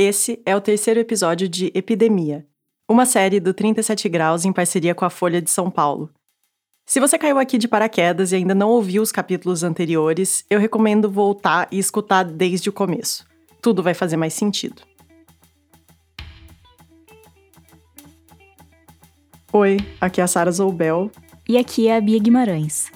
Esse 0.00 0.40
é 0.46 0.54
o 0.54 0.60
terceiro 0.60 1.00
episódio 1.00 1.48
de 1.48 1.72
Epidemia, 1.74 2.46
uma 2.88 3.04
série 3.04 3.40
do 3.40 3.52
37 3.52 4.08
Graus 4.08 4.44
em 4.44 4.52
parceria 4.52 4.94
com 4.94 5.04
a 5.04 5.10
Folha 5.10 5.42
de 5.42 5.50
São 5.50 5.68
Paulo. 5.68 6.08
Se 6.86 7.00
você 7.00 7.18
caiu 7.18 7.36
aqui 7.36 7.58
de 7.58 7.66
paraquedas 7.66 8.30
e 8.30 8.36
ainda 8.36 8.54
não 8.54 8.68
ouviu 8.68 9.02
os 9.02 9.10
capítulos 9.10 9.64
anteriores, 9.64 10.44
eu 10.48 10.60
recomendo 10.60 11.10
voltar 11.10 11.66
e 11.72 11.80
escutar 11.80 12.22
desde 12.22 12.68
o 12.68 12.72
começo. 12.72 13.26
Tudo 13.60 13.82
vai 13.82 13.92
fazer 13.92 14.16
mais 14.16 14.34
sentido. 14.34 14.82
Oi, 19.52 19.78
aqui 20.00 20.20
é 20.20 20.24
a 20.24 20.28
Sara 20.28 20.52
Zoubel. 20.52 21.10
E 21.48 21.58
aqui 21.58 21.88
é 21.88 21.96
a 21.96 22.00
Bia 22.00 22.20
Guimarães. 22.20 22.86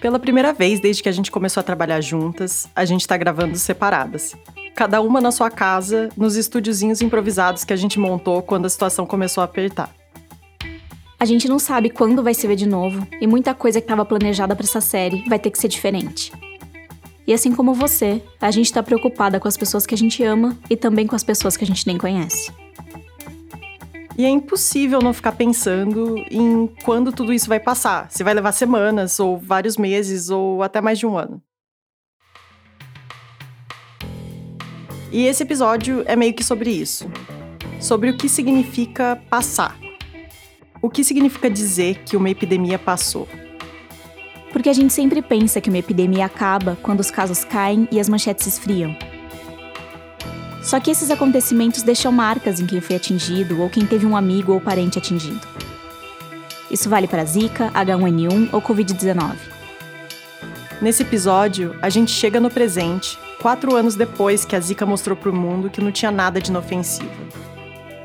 Pela 0.00 0.18
primeira 0.18 0.54
vez 0.54 0.80
desde 0.80 1.02
que 1.02 1.08
a 1.10 1.12
gente 1.12 1.30
começou 1.30 1.60
a 1.60 1.64
trabalhar 1.64 2.00
juntas, 2.00 2.66
a 2.74 2.86
gente 2.86 3.02
está 3.02 3.18
gravando 3.18 3.58
separadas 3.58 4.34
cada 4.80 5.02
uma 5.02 5.20
na 5.20 5.30
sua 5.30 5.50
casa, 5.50 6.08
nos 6.16 6.36
estúdiozinhos 6.36 7.02
improvisados 7.02 7.64
que 7.64 7.72
a 7.74 7.76
gente 7.76 7.98
montou 7.98 8.40
quando 8.40 8.64
a 8.64 8.68
situação 8.70 9.04
começou 9.04 9.42
a 9.42 9.44
apertar. 9.44 9.94
A 11.18 11.26
gente 11.26 11.46
não 11.46 11.58
sabe 11.58 11.90
quando 11.90 12.22
vai 12.22 12.32
se 12.32 12.46
ver 12.46 12.56
de 12.56 12.64
novo, 12.64 13.06
e 13.20 13.26
muita 13.26 13.52
coisa 13.52 13.78
que 13.78 13.84
estava 13.84 14.06
planejada 14.06 14.56
para 14.56 14.64
essa 14.64 14.80
série 14.80 15.22
vai 15.28 15.38
ter 15.38 15.50
que 15.50 15.58
ser 15.58 15.68
diferente. 15.68 16.32
E 17.26 17.34
assim 17.34 17.52
como 17.52 17.74
você, 17.74 18.22
a 18.40 18.50
gente 18.50 18.64
está 18.64 18.82
preocupada 18.82 19.38
com 19.38 19.46
as 19.46 19.54
pessoas 19.54 19.84
que 19.84 19.94
a 19.94 19.98
gente 19.98 20.24
ama 20.24 20.56
e 20.70 20.76
também 20.78 21.06
com 21.06 21.14
as 21.14 21.22
pessoas 21.22 21.58
que 21.58 21.64
a 21.64 21.66
gente 21.66 21.86
nem 21.86 21.98
conhece. 21.98 22.50
E 24.16 24.24
é 24.24 24.30
impossível 24.30 25.00
não 25.02 25.12
ficar 25.12 25.32
pensando 25.32 26.16
em 26.30 26.70
quando 26.84 27.12
tudo 27.12 27.34
isso 27.34 27.50
vai 27.50 27.60
passar. 27.60 28.10
Se 28.10 28.24
vai 28.24 28.32
levar 28.32 28.52
semanas, 28.52 29.20
ou 29.20 29.36
vários 29.36 29.76
meses, 29.76 30.30
ou 30.30 30.62
até 30.62 30.80
mais 30.80 30.98
de 30.98 31.06
um 31.06 31.18
ano. 31.18 31.42
E 35.12 35.26
esse 35.26 35.42
episódio 35.42 36.04
é 36.06 36.14
meio 36.14 36.32
que 36.32 36.44
sobre 36.44 36.70
isso. 36.70 37.10
Sobre 37.80 38.10
o 38.10 38.16
que 38.16 38.28
significa 38.28 39.20
passar. 39.28 39.76
O 40.80 40.88
que 40.88 41.02
significa 41.02 41.50
dizer 41.50 42.02
que 42.04 42.16
uma 42.16 42.30
epidemia 42.30 42.78
passou? 42.78 43.28
Porque 44.52 44.68
a 44.68 44.72
gente 44.72 44.92
sempre 44.92 45.20
pensa 45.20 45.60
que 45.60 45.68
uma 45.68 45.78
epidemia 45.78 46.26
acaba 46.26 46.78
quando 46.82 47.00
os 47.00 47.10
casos 47.10 47.44
caem 47.44 47.88
e 47.90 47.98
as 47.98 48.08
manchetes 48.08 48.46
esfriam. 48.46 48.96
Só 50.62 50.78
que 50.78 50.90
esses 50.90 51.10
acontecimentos 51.10 51.82
deixam 51.82 52.12
marcas 52.12 52.60
em 52.60 52.66
quem 52.66 52.80
foi 52.80 52.96
atingido 52.96 53.60
ou 53.60 53.68
quem 53.68 53.86
teve 53.86 54.06
um 54.06 54.16
amigo 54.16 54.52
ou 54.52 54.60
parente 54.60 54.98
atingido. 54.98 55.40
Isso 56.70 56.88
vale 56.88 57.08
para 57.08 57.24
Zika, 57.24 57.70
H1N1 57.72 58.50
ou 58.52 58.62
Covid-19. 58.62 59.59
Nesse 60.80 61.02
episódio, 61.02 61.78
a 61.82 61.90
gente 61.90 62.10
chega 62.10 62.40
no 62.40 62.50
presente 62.50 63.18
quatro 63.42 63.76
anos 63.76 63.96
depois 63.96 64.46
que 64.46 64.56
a 64.56 64.60
Zika 64.60 64.86
mostrou 64.86 65.14
para 65.14 65.28
o 65.28 65.34
mundo 65.34 65.68
que 65.68 65.80
não 65.80 65.92
tinha 65.92 66.10
nada 66.10 66.40
de 66.40 66.50
inofensivo. 66.50 67.10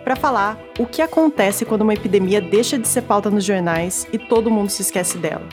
Para 0.04 0.18
falar 0.18 0.60
o 0.78 0.86
que 0.86 1.02
acontece 1.02 1.64
quando 1.64 1.84
uma 1.84 1.94
epidemia 1.94 2.42
deixa 2.42 2.78
de 2.78 2.86
ser 2.86 3.04
pauta 3.04 3.30
nos 3.30 3.46
jornais 3.46 4.06
e 4.12 4.20
todo 4.20 4.52
mundo 4.52 4.70
se 4.70 4.82
esquece 4.82 5.18
dela. 5.18 5.48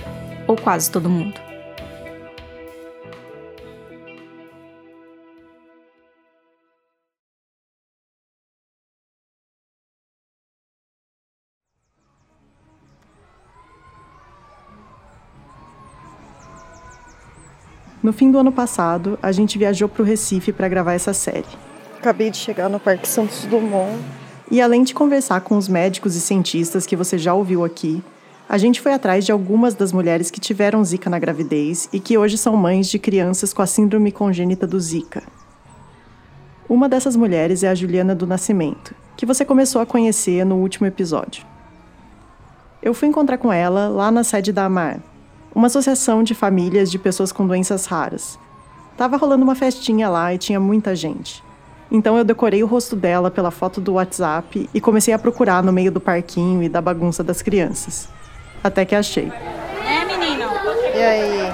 Ou 0.49 0.57
quase 0.57 0.91
todo 0.91 1.09
mundo. 1.09 1.52
No 18.03 18.13
fim 18.13 18.33
do 18.33 18.39
ano 18.39 18.51
passado, 18.51 19.17
a 19.23 19.31
gente 19.31 19.57
viajou 19.57 19.89
para 19.89 20.03
o 20.03 20.05
Recife 20.05 20.53
para 20.53 20.69
gravar 20.69 20.95
essa 20.95 21.13
série. 21.13 21.47
Acabei 22.01 22.31
de 22.31 22.37
chegar 22.37 22.69
no 22.69 22.81
Parque 22.81 23.07
Santos 23.07 23.45
Dumont. 23.45 23.97
E 24.51 24.61
além 24.61 24.83
de 24.83 24.93
conversar 24.93 25.41
com 25.43 25.57
os 25.57 25.69
médicos 25.69 26.17
e 26.17 26.21
cientistas 26.21 26.85
que 26.85 26.97
você 26.97 27.17
já 27.17 27.33
ouviu 27.33 27.65
aqui, 27.65 28.03
a 28.49 28.59
gente 28.59 28.81
foi 28.81 28.93
atrás 28.93 29.25
de 29.25 29.31
algumas 29.31 29.75
das 29.75 29.93
mulheres 29.93 30.33
que 30.33 30.41
tiveram 30.41 30.85
Zika 30.85 31.09
na 31.09 31.19
gravidez 31.19 31.89
e 31.93 32.01
que 32.01 32.19
hoje 32.19 32.37
são 32.37 32.57
mães 32.57 32.89
de 32.89 32.99
crianças 32.99 33.55
com 33.55 33.63
a 33.63 33.67
síndrome 33.67 34.11
congênita 34.11 34.67
do 34.67 34.81
Zika. 34.81 35.23
Uma 36.69 36.89
dessas 36.89 37.15
mulheres 37.15 37.63
é 37.63 37.69
a 37.69 37.75
Juliana 37.75 38.17
do 38.17 38.27
Nascimento, 38.27 38.97
que 39.17 39.25
você 39.25 39.45
começou 39.45 39.81
a 39.81 39.87
conhecer 39.87 40.45
no 40.45 40.57
último 40.57 40.89
episódio. 40.89 41.47
Eu 42.83 42.93
fui 42.95 43.07
encontrar 43.07 43.39
com 43.39 43.53
ela 43.53 43.89
lá 43.89 44.11
na 44.11 44.25
sede 44.25 44.53
da 44.53 44.65
AMAR, 44.65 45.01
uma 45.55 45.67
associação 45.67 46.23
de 46.23 46.35
famílias 46.35 46.91
de 46.91 46.99
pessoas 46.99 47.33
com 47.33 47.47
doenças 47.47 47.87
raras. 47.87 48.39
Tava 48.97 49.17
rolando 49.17 49.45
uma 49.45 49.55
festinha 49.55 50.09
lá 50.09 50.33
e 50.33 50.39
tinha 50.39 50.61
muita 50.61 50.95
gente. 50.95 51.43
Então 51.91 52.17
eu 52.17 52.25
decorei 52.25 52.63
o 52.63 52.67
rosto 52.67 52.97
dela 52.97 53.31
pela 53.31 53.51
foto 53.51 53.81
do 53.81 53.95
WhatsApp 53.95 54.69
e 54.73 54.81
comecei 54.81 55.13
a 55.13 55.19
procurar 55.19 55.63
no 55.63 55.73
meio 55.73 55.93
do 55.93 56.01
parquinho 56.01 56.63
e 56.63 56.69
da 56.69 56.81
bagunça 56.81 57.23
das 57.23 57.43
crianças. 57.43 58.09
Até 58.65 58.85
que 58.85 58.95
achei. 58.95 59.31
É, 59.87 60.05
menino? 60.05 60.49
E 60.95 61.03
aí? 61.03 61.53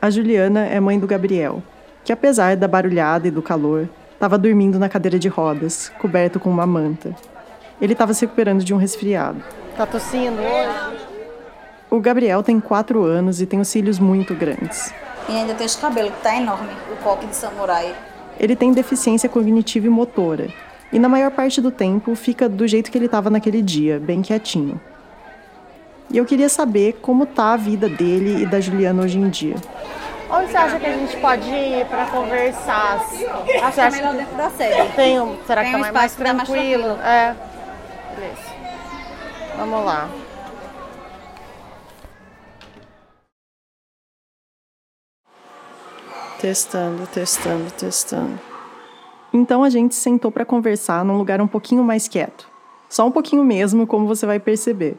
A 0.00 0.08
Juliana 0.08 0.66
é 0.66 0.80
mãe 0.80 0.98
do 0.98 1.06
Gabriel, 1.06 1.62
que 2.04 2.12
apesar 2.12 2.56
da 2.56 2.66
barulhada 2.66 3.28
e 3.28 3.30
do 3.30 3.42
calor, 3.42 3.88
estava 4.14 4.38
dormindo 4.38 4.78
na 4.78 4.88
cadeira 4.88 5.18
de 5.18 5.28
rodas, 5.28 5.92
coberto 6.00 6.40
com 6.40 6.48
uma 6.48 6.66
manta. 6.66 7.14
Ele 7.80 7.92
estava 7.92 8.14
se 8.14 8.24
recuperando 8.24 8.64
de 8.64 8.72
um 8.72 8.78
resfriado. 8.78 9.42
Tá 9.76 9.84
tossindo 9.84 10.40
hoje? 10.40 11.11
O 11.92 12.00
Gabriel 12.00 12.42
tem 12.42 12.58
quatro 12.58 13.04
anos 13.04 13.42
e 13.42 13.44
tem 13.44 13.60
os 13.60 13.68
cílios 13.68 13.98
muito 13.98 14.34
grandes. 14.34 14.94
E 15.28 15.32
ainda 15.36 15.52
tem 15.52 15.66
os 15.66 15.76
cabelos, 15.76 16.10
que 16.14 16.22
tá 16.22 16.34
enorme, 16.34 16.70
o 16.90 16.96
coque 17.04 17.26
de 17.26 17.36
samurai. 17.36 17.94
Ele 18.40 18.56
tem 18.56 18.72
deficiência 18.72 19.28
cognitiva 19.28 19.88
e 19.88 19.90
motora. 19.90 20.48
E 20.90 20.98
na 20.98 21.06
maior 21.06 21.30
parte 21.30 21.60
do 21.60 21.70
tempo 21.70 22.14
fica 22.14 22.48
do 22.48 22.66
jeito 22.66 22.90
que 22.90 22.96
ele 22.96 23.04
estava 23.04 23.28
naquele 23.28 23.60
dia, 23.60 24.00
bem 24.00 24.22
quietinho. 24.22 24.80
E 26.10 26.16
eu 26.16 26.24
queria 26.24 26.48
saber 26.48 26.98
como 27.02 27.26
tá 27.26 27.52
a 27.52 27.56
vida 27.58 27.90
dele 27.90 28.42
e 28.42 28.46
da 28.46 28.58
Juliana 28.58 29.02
hoje 29.02 29.18
em 29.18 29.28
dia. 29.28 29.56
Onde 30.30 30.50
você 30.50 30.56
acha 30.56 30.80
que 30.80 30.86
a 30.86 30.92
gente 30.96 31.14
pode 31.18 31.46
ir 31.46 31.84
para 31.88 32.06
conversar? 32.06 33.04
Acho 33.64 33.74
que 33.74 33.80
é 33.80 33.90
melhor 33.90 34.14
dentro 34.14 34.34
da 34.34 34.48
sede. 34.48 34.92
Tem 34.96 35.20
um, 35.20 35.36
será 35.46 35.60
tem 35.60 35.72
que 35.72 35.76
um 35.76 35.82
tá 35.82 35.92
mais, 35.92 35.94
mais 35.94 36.14
tranquilo? 36.14 36.84
tranquilo? 36.84 37.06
É. 37.06 37.36
Beleza. 38.16 38.52
Vamos 39.58 39.84
lá. 39.84 40.08
Testando, 46.42 47.06
testando, 47.06 47.70
testando. 47.70 48.40
Então 49.32 49.62
a 49.62 49.70
gente 49.70 49.94
sentou 49.94 50.28
para 50.32 50.44
conversar 50.44 51.04
num 51.04 51.16
lugar 51.16 51.40
um 51.40 51.46
pouquinho 51.46 51.84
mais 51.84 52.08
quieto. 52.08 52.48
Só 52.88 53.06
um 53.06 53.12
pouquinho 53.12 53.44
mesmo, 53.44 53.86
como 53.86 54.08
você 54.08 54.26
vai 54.26 54.40
perceber. 54.40 54.96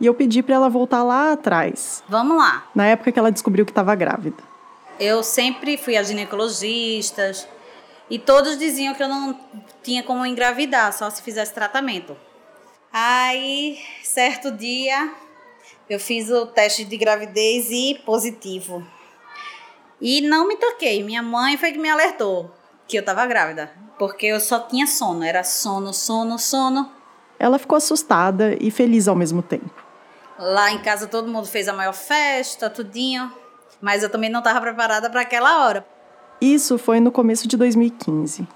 E 0.00 0.06
eu 0.06 0.12
pedi 0.12 0.42
para 0.42 0.56
ela 0.56 0.68
voltar 0.68 1.04
lá 1.04 1.30
atrás. 1.30 2.02
Vamos 2.08 2.36
lá. 2.36 2.66
Na 2.74 2.86
época 2.86 3.12
que 3.12 3.18
ela 3.20 3.30
descobriu 3.30 3.64
que 3.64 3.70
estava 3.70 3.94
grávida. 3.94 4.42
Eu 4.98 5.22
sempre 5.22 5.76
fui 5.76 5.96
a 5.96 6.02
ginecologistas 6.02 7.46
e 8.10 8.18
todos 8.18 8.58
diziam 8.58 8.94
que 8.94 9.02
eu 9.04 9.08
não 9.08 9.38
tinha 9.80 10.02
como 10.02 10.26
engravidar, 10.26 10.92
só 10.92 11.08
se 11.08 11.22
fizesse 11.22 11.54
tratamento. 11.54 12.16
Aí, 12.92 13.78
certo 14.02 14.50
dia, 14.50 15.14
eu 15.88 16.00
fiz 16.00 16.28
o 16.30 16.46
teste 16.46 16.84
de 16.84 16.96
gravidez 16.96 17.70
e 17.70 18.00
positivo. 18.04 18.84
E 20.00 20.20
não 20.20 20.46
me 20.48 20.56
toquei. 20.56 21.02
Minha 21.02 21.22
mãe 21.22 21.56
foi 21.56 21.72
que 21.72 21.78
me 21.78 21.88
alertou 21.88 22.50
que 22.86 22.96
eu 22.96 23.00
estava 23.00 23.26
grávida. 23.26 23.70
Porque 23.98 24.26
eu 24.26 24.40
só 24.40 24.60
tinha 24.60 24.86
sono. 24.86 25.24
Era 25.24 25.42
sono, 25.44 25.92
sono, 25.92 26.38
sono. 26.38 26.90
Ela 27.38 27.58
ficou 27.58 27.76
assustada 27.76 28.56
e 28.60 28.70
feliz 28.70 29.08
ao 29.08 29.16
mesmo 29.16 29.42
tempo. 29.42 29.70
Lá 30.38 30.70
em 30.70 30.78
casa 30.78 31.06
todo 31.06 31.28
mundo 31.28 31.46
fez 31.46 31.68
a 31.68 31.72
maior 31.72 31.92
festa, 31.92 32.68
tudinho. 32.68 33.32
Mas 33.80 34.02
eu 34.02 34.10
também 34.10 34.30
não 34.30 34.40
estava 34.40 34.60
preparada 34.60 35.08
para 35.10 35.20
aquela 35.20 35.64
hora. 35.64 35.86
Isso 36.40 36.78
foi 36.78 37.00
no 37.00 37.12
começo 37.12 37.46
de 37.46 37.56
2015. 37.56 38.46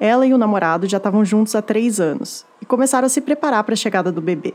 Ela 0.00 0.26
e 0.26 0.34
o 0.34 0.38
namorado 0.38 0.88
já 0.88 0.96
estavam 0.96 1.24
juntos 1.24 1.54
há 1.54 1.62
três 1.62 2.00
anos 2.00 2.44
e 2.60 2.66
começaram 2.66 3.06
a 3.06 3.08
se 3.08 3.20
preparar 3.20 3.62
para 3.62 3.74
a 3.74 3.76
chegada 3.76 4.10
do 4.10 4.20
bebê. 4.20 4.54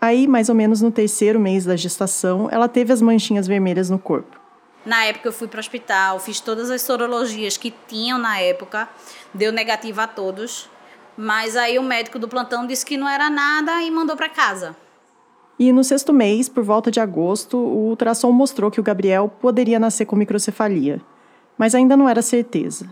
Aí, 0.00 0.26
mais 0.26 0.48
ou 0.48 0.54
menos 0.54 0.80
no 0.80 0.90
terceiro 0.90 1.38
mês 1.38 1.64
da 1.64 1.76
gestação, 1.76 2.48
ela 2.50 2.68
teve 2.68 2.92
as 2.92 3.02
manchinhas 3.02 3.46
vermelhas 3.46 3.90
no 3.90 3.98
corpo. 3.98 4.39
Na 4.84 5.04
época 5.04 5.28
eu 5.28 5.32
fui 5.32 5.46
para 5.46 5.58
o 5.58 5.60
hospital, 5.60 6.18
fiz 6.18 6.40
todas 6.40 6.70
as 6.70 6.80
sorologias 6.80 7.56
que 7.56 7.72
tinham 7.86 8.18
na 8.18 8.38
época, 8.40 8.88
deu 9.32 9.52
negativo 9.52 10.00
a 10.00 10.06
todos, 10.06 10.70
mas 11.16 11.54
aí 11.54 11.78
o 11.78 11.82
médico 11.82 12.18
do 12.18 12.28
plantão 12.28 12.66
disse 12.66 12.86
que 12.86 12.96
não 12.96 13.08
era 13.08 13.28
nada 13.28 13.82
e 13.82 13.90
mandou 13.90 14.16
para 14.16 14.28
casa. 14.28 14.74
E 15.58 15.70
no 15.70 15.84
sexto 15.84 16.14
mês, 16.14 16.48
por 16.48 16.64
volta 16.64 16.90
de 16.90 16.98
agosto, 16.98 17.58
o 17.58 17.88
ultrassom 17.88 18.32
mostrou 18.32 18.70
que 18.70 18.80
o 18.80 18.82
Gabriel 18.82 19.28
poderia 19.28 19.78
nascer 19.78 20.06
com 20.06 20.16
microcefalia, 20.16 21.02
mas 21.58 21.74
ainda 21.74 21.94
não 21.94 22.08
era 22.08 22.22
certeza. 22.22 22.88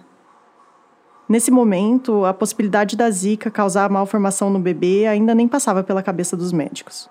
Nesse 1.26 1.50
momento, 1.50 2.26
a 2.26 2.34
possibilidade 2.34 2.96
da 2.96 3.10
Zika 3.10 3.50
causar 3.50 3.88
malformação 3.88 4.50
no 4.50 4.58
bebê 4.58 5.06
ainda 5.06 5.34
nem 5.34 5.48
passava 5.48 5.82
pela 5.82 6.02
cabeça 6.02 6.36
dos 6.36 6.52
médicos. 6.52 7.08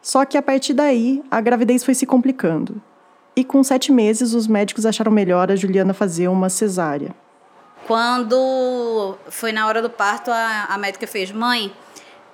Só 0.00 0.24
que 0.24 0.38
a 0.38 0.42
partir 0.42 0.74
daí, 0.74 1.24
a 1.28 1.40
gravidez 1.40 1.82
foi 1.82 1.94
se 1.94 2.06
complicando 2.06 2.80
e 3.36 3.44
com 3.44 3.62
sete 3.62 3.92
meses, 3.92 4.32
os 4.32 4.46
médicos 4.46 4.86
acharam 4.86 5.12
melhor 5.12 5.52
a 5.52 5.56
Juliana 5.56 5.92
fazer 5.92 6.26
uma 6.28 6.48
cesárea. 6.48 7.14
Quando 7.86 9.16
foi 9.28 9.52
na 9.52 9.66
hora 9.66 9.82
do 9.82 9.90
parto, 9.90 10.30
a, 10.30 10.64
a 10.70 10.78
médica 10.78 11.06
fez: 11.06 11.30
Mãe, 11.30 11.70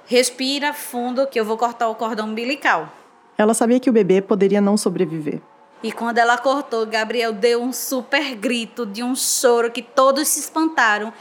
respira 0.06 0.72
fundo 0.72 1.26
que 1.26 1.38
eu 1.38 1.44
vou 1.44 1.58
cortar 1.58 1.88
o 1.88 1.94
cordão 1.96 2.26
umbilical. 2.26 2.88
Ela 3.36 3.52
sabia 3.52 3.80
que 3.80 3.90
o 3.90 3.92
bebê 3.92 4.22
poderia 4.22 4.60
não 4.60 4.76
sobreviver. 4.76 5.40
E 5.82 5.90
quando 5.90 6.18
ela 6.18 6.38
cortou, 6.38 6.86
Gabriel 6.86 7.32
deu 7.32 7.60
um 7.60 7.72
super 7.72 8.36
grito 8.36 8.86
de 8.86 9.02
um 9.02 9.16
choro 9.16 9.70
que 9.70 9.82
todos 9.82 10.28
se 10.28 10.38
espantaram. 10.38 11.12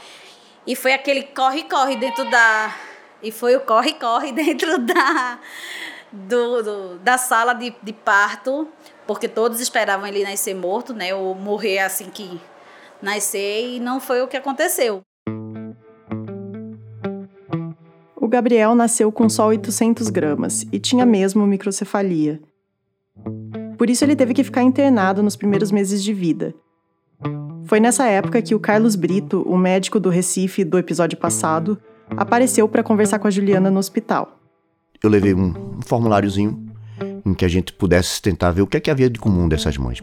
E 0.64 0.76
foi 0.76 0.92
aquele 0.92 1.24
corre-corre 1.24 1.96
dentro 1.96 2.30
da. 2.30 2.72
E 3.20 3.32
foi 3.32 3.56
o 3.56 3.60
corre-corre 3.60 4.30
dentro 4.32 4.78
da. 4.78 5.38
Do, 6.12 6.62
do, 6.62 6.98
da 6.98 7.16
sala 7.16 7.54
de, 7.54 7.74
de 7.82 7.92
parto, 7.92 8.68
porque 9.12 9.28
todos 9.28 9.60
esperavam 9.60 10.06
ele 10.06 10.24
nascer 10.24 10.54
morto, 10.54 10.94
né? 10.94 11.14
Ou 11.14 11.34
morrer 11.34 11.80
assim 11.80 12.06
que 12.06 12.40
nascer, 13.02 13.76
e 13.76 13.80
não 13.80 14.00
foi 14.00 14.22
o 14.22 14.28
que 14.28 14.36
aconteceu. 14.36 15.02
O 18.16 18.28
Gabriel 18.28 18.74
nasceu 18.74 19.12
com 19.12 19.28
só 19.28 19.48
800 19.48 20.08
gramas 20.08 20.64
e 20.72 20.78
tinha 20.78 21.04
mesmo 21.04 21.46
microcefalia. 21.46 22.40
Por 23.76 23.90
isso 23.90 24.04
ele 24.04 24.16
teve 24.16 24.32
que 24.32 24.44
ficar 24.44 24.62
internado 24.62 25.22
nos 25.22 25.36
primeiros 25.36 25.70
meses 25.70 26.02
de 26.02 26.14
vida. 26.14 26.54
Foi 27.66 27.80
nessa 27.80 28.06
época 28.06 28.40
que 28.40 28.54
o 28.54 28.60
Carlos 28.60 28.96
Brito, 28.96 29.42
o 29.42 29.58
médico 29.58 30.00
do 30.00 30.08
Recife 30.08 30.64
do 30.64 30.78
episódio 30.78 31.18
passado, 31.18 31.78
apareceu 32.16 32.66
para 32.68 32.82
conversar 32.82 33.18
com 33.18 33.28
a 33.28 33.30
Juliana 33.30 33.70
no 33.70 33.78
hospital. 33.78 34.38
Eu 35.02 35.10
levei 35.10 35.34
um, 35.34 35.48
um 35.48 35.82
formuláriozinho 35.82 36.61
em 37.24 37.34
que 37.34 37.44
a 37.44 37.48
gente 37.48 37.72
pudesse 37.72 38.20
tentar 38.20 38.50
ver 38.50 38.62
o 38.62 38.66
que, 38.66 38.76
é 38.76 38.80
que 38.80 38.90
havia 38.90 39.10
de 39.10 39.18
comum 39.18 39.48
dessas 39.48 39.76
mães. 39.76 39.98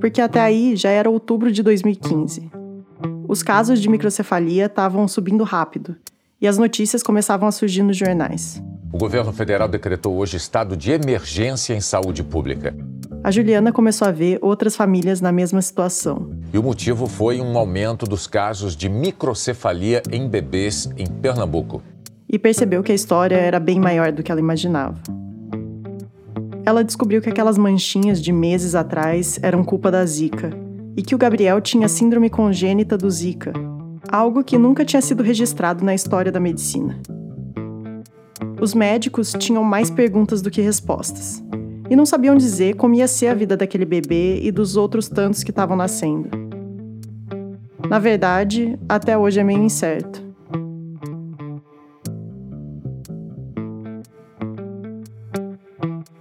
Porque 0.00 0.20
até 0.20 0.40
aí 0.40 0.74
já 0.76 0.90
era 0.90 1.08
outubro 1.08 1.50
de 1.52 1.62
2015. 1.62 2.50
Os 3.28 3.42
casos 3.42 3.80
de 3.80 3.88
microcefalia 3.88 4.66
estavam 4.66 5.06
subindo 5.06 5.44
rápido 5.44 5.96
e 6.40 6.48
as 6.48 6.58
notícias 6.58 7.02
começavam 7.02 7.48
a 7.48 7.52
surgir 7.52 7.82
nos 7.82 7.96
jornais. 7.96 8.60
O 8.92 8.98
governo 8.98 9.32
federal 9.32 9.68
decretou 9.68 10.16
hoje 10.16 10.36
estado 10.36 10.76
de 10.76 10.90
emergência 10.90 11.72
em 11.72 11.80
saúde 11.80 12.22
pública. 12.22 12.76
A 13.24 13.30
Juliana 13.30 13.72
começou 13.72 14.08
a 14.08 14.10
ver 14.10 14.38
outras 14.42 14.74
famílias 14.74 15.20
na 15.20 15.30
mesma 15.30 15.62
situação. 15.62 16.30
E 16.52 16.58
o 16.58 16.62
motivo 16.62 17.06
foi 17.06 17.40
um 17.40 17.56
aumento 17.56 18.04
dos 18.04 18.26
casos 18.26 18.76
de 18.76 18.88
microcefalia 18.88 20.02
em 20.10 20.28
bebês 20.28 20.90
em 20.98 21.06
Pernambuco. 21.06 21.80
E 22.28 22.38
percebeu 22.38 22.82
que 22.82 22.90
a 22.90 22.94
história 22.94 23.36
era 23.36 23.60
bem 23.60 23.78
maior 23.78 24.10
do 24.10 24.22
que 24.22 24.32
ela 24.32 24.40
imaginava. 24.40 25.00
Ela 26.64 26.84
descobriu 26.84 27.20
que 27.20 27.28
aquelas 27.28 27.58
manchinhas 27.58 28.22
de 28.22 28.32
meses 28.32 28.74
atrás 28.74 29.38
eram 29.42 29.64
culpa 29.64 29.90
da 29.90 30.06
Zika 30.06 30.50
e 30.96 31.02
que 31.02 31.14
o 31.14 31.18
Gabriel 31.18 31.60
tinha 31.60 31.88
síndrome 31.88 32.30
congênita 32.30 32.96
do 32.96 33.10
Zika, 33.10 33.52
algo 34.08 34.44
que 34.44 34.56
nunca 34.56 34.84
tinha 34.84 35.02
sido 35.02 35.22
registrado 35.22 35.84
na 35.84 35.94
história 35.94 36.30
da 36.30 36.38
medicina. 36.38 37.00
Os 38.60 38.74
médicos 38.74 39.32
tinham 39.38 39.64
mais 39.64 39.90
perguntas 39.90 40.40
do 40.40 40.50
que 40.50 40.60
respostas, 40.60 41.42
e 41.90 41.96
não 41.96 42.06
sabiam 42.06 42.36
dizer 42.36 42.76
como 42.76 42.94
ia 42.94 43.08
ser 43.08 43.26
a 43.26 43.34
vida 43.34 43.56
daquele 43.56 43.84
bebê 43.84 44.40
e 44.40 44.52
dos 44.52 44.76
outros 44.76 45.08
tantos 45.08 45.42
que 45.42 45.50
estavam 45.50 45.76
nascendo. 45.76 46.28
Na 47.88 47.98
verdade, 47.98 48.78
até 48.88 49.18
hoje 49.18 49.40
é 49.40 49.44
meio 49.44 49.62
incerto. 49.62 50.31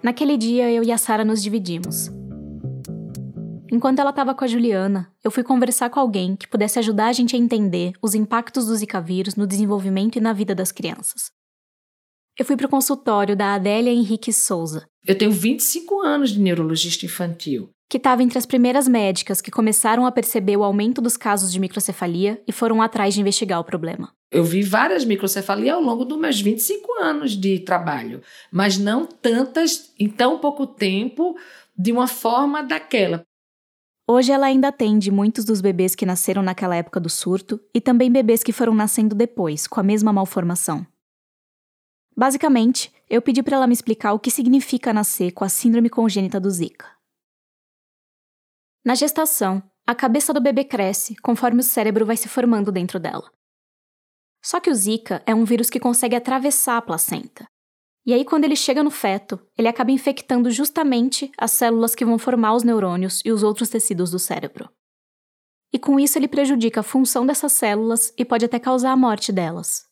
Naquele 0.03 0.35
dia, 0.35 0.71
eu 0.71 0.83
e 0.83 0.91
a 0.91 0.97
Sara 0.97 1.23
nos 1.23 1.43
dividimos. 1.43 2.09
Enquanto 3.71 3.99
ela 3.99 4.09
estava 4.09 4.33
com 4.33 4.43
a 4.43 4.47
Juliana, 4.47 5.13
eu 5.23 5.29
fui 5.29 5.43
conversar 5.43 5.89
com 5.91 5.99
alguém 5.99 6.35
que 6.35 6.47
pudesse 6.47 6.79
ajudar 6.79 7.07
a 7.07 7.13
gente 7.13 7.35
a 7.35 7.39
entender 7.39 7.93
os 8.01 8.15
impactos 8.15 8.65
do 8.65 8.75
Zika 8.75 8.99
vírus 8.99 9.35
no 9.35 9.45
desenvolvimento 9.45 10.17
e 10.17 10.19
na 10.19 10.33
vida 10.33 10.55
das 10.55 10.71
crianças. 10.71 11.31
Eu 12.37 12.43
fui 12.43 12.57
para 12.57 12.65
o 12.65 12.69
consultório 12.69 13.35
da 13.35 13.53
Adélia 13.53 13.91
Henrique 13.91 14.33
Souza. 14.33 14.90
Eu 15.05 15.17
tenho 15.17 15.31
25 15.31 15.99
anos 16.01 16.29
de 16.29 16.39
neurologista 16.39 17.05
infantil. 17.05 17.69
Que 17.89 17.97
estava 17.97 18.21
entre 18.21 18.37
as 18.37 18.45
primeiras 18.45 18.87
médicas 18.87 19.41
que 19.41 19.49
começaram 19.49 20.05
a 20.05 20.11
perceber 20.11 20.55
o 20.55 20.63
aumento 20.63 21.01
dos 21.01 21.17
casos 21.17 21.51
de 21.51 21.59
microcefalia 21.59 22.41
e 22.47 22.51
foram 22.51 22.81
atrás 22.81 23.13
de 23.13 23.19
investigar 23.19 23.59
o 23.59 23.63
problema. 23.63 24.13
Eu 24.31 24.45
vi 24.45 24.61
várias 24.61 25.03
microcefalias 25.03 25.75
ao 25.75 25.81
longo 25.81 26.05
dos 26.05 26.17
meus 26.17 26.39
25 26.39 26.99
anos 27.01 27.31
de 27.31 27.59
trabalho, 27.59 28.21
mas 28.51 28.77
não 28.77 29.05
tantas 29.05 29.91
em 29.99 30.07
tão 30.07 30.39
pouco 30.39 30.65
tempo 30.65 31.35
de 31.77 31.91
uma 31.91 32.07
forma 32.07 32.63
daquela. 32.63 33.23
Hoje 34.07 34.31
ela 34.31 34.45
ainda 34.45 34.67
atende 34.67 35.09
muitos 35.09 35.43
dos 35.43 35.61
bebês 35.61 35.95
que 35.95 36.05
nasceram 36.05 36.41
naquela 36.41 36.75
época 36.75 36.99
do 36.99 37.09
surto 37.09 37.59
e 37.73 37.81
também 37.81 38.11
bebês 38.11 38.43
que 38.43 38.53
foram 38.53 38.73
nascendo 38.73 39.15
depois, 39.15 39.67
com 39.67 39.79
a 39.79 39.83
mesma 39.83 40.13
malformação. 40.13 40.85
Basicamente, 42.21 42.93
eu 43.09 43.19
pedi 43.19 43.41
para 43.41 43.55
ela 43.55 43.65
me 43.65 43.73
explicar 43.73 44.13
o 44.13 44.19
que 44.19 44.29
significa 44.29 44.93
nascer 44.93 45.31
com 45.31 45.43
a 45.43 45.49
síndrome 45.49 45.89
congênita 45.89 46.39
do 46.39 46.51
Zika. 46.51 46.85
Na 48.85 48.93
gestação, 48.93 49.63
a 49.87 49.95
cabeça 49.95 50.31
do 50.31 50.39
bebê 50.39 50.63
cresce 50.63 51.15
conforme 51.15 51.61
o 51.61 51.63
cérebro 51.63 52.05
vai 52.05 52.15
se 52.15 52.29
formando 52.29 52.71
dentro 52.71 52.99
dela. 52.99 53.27
Só 54.39 54.59
que 54.59 54.69
o 54.69 54.75
Zika 54.75 55.23
é 55.25 55.33
um 55.33 55.43
vírus 55.43 55.67
que 55.67 55.79
consegue 55.79 56.15
atravessar 56.15 56.77
a 56.77 56.81
placenta, 56.83 57.47
e 58.05 58.13
aí, 58.13 58.23
quando 58.23 58.45
ele 58.45 58.55
chega 58.55 58.83
no 58.83 58.91
feto, 58.91 59.39
ele 59.57 59.67
acaba 59.67 59.89
infectando 59.89 60.51
justamente 60.51 61.31
as 61.35 61.49
células 61.49 61.95
que 61.95 62.05
vão 62.05 62.19
formar 62.19 62.53
os 62.53 62.61
neurônios 62.63 63.23
e 63.25 63.31
os 63.31 63.41
outros 63.41 63.69
tecidos 63.69 64.11
do 64.11 64.19
cérebro. 64.19 64.69
E 65.73 65.79
com 65.79 65.99
isso, 65.99 66.19
ele 66.19 66.27
prejudica 66.27 66.81
a 66.81 66.83
função 66.83 67.25
dessas 67.25 67.51
células 67.53 68.13
e 68.15 68.23
pode 68.23 68.45
até 68.45 68.59
causar 68.59 68.91
a 68.91 68.95
morte 68.97 69.31
delas. 69.31 69.90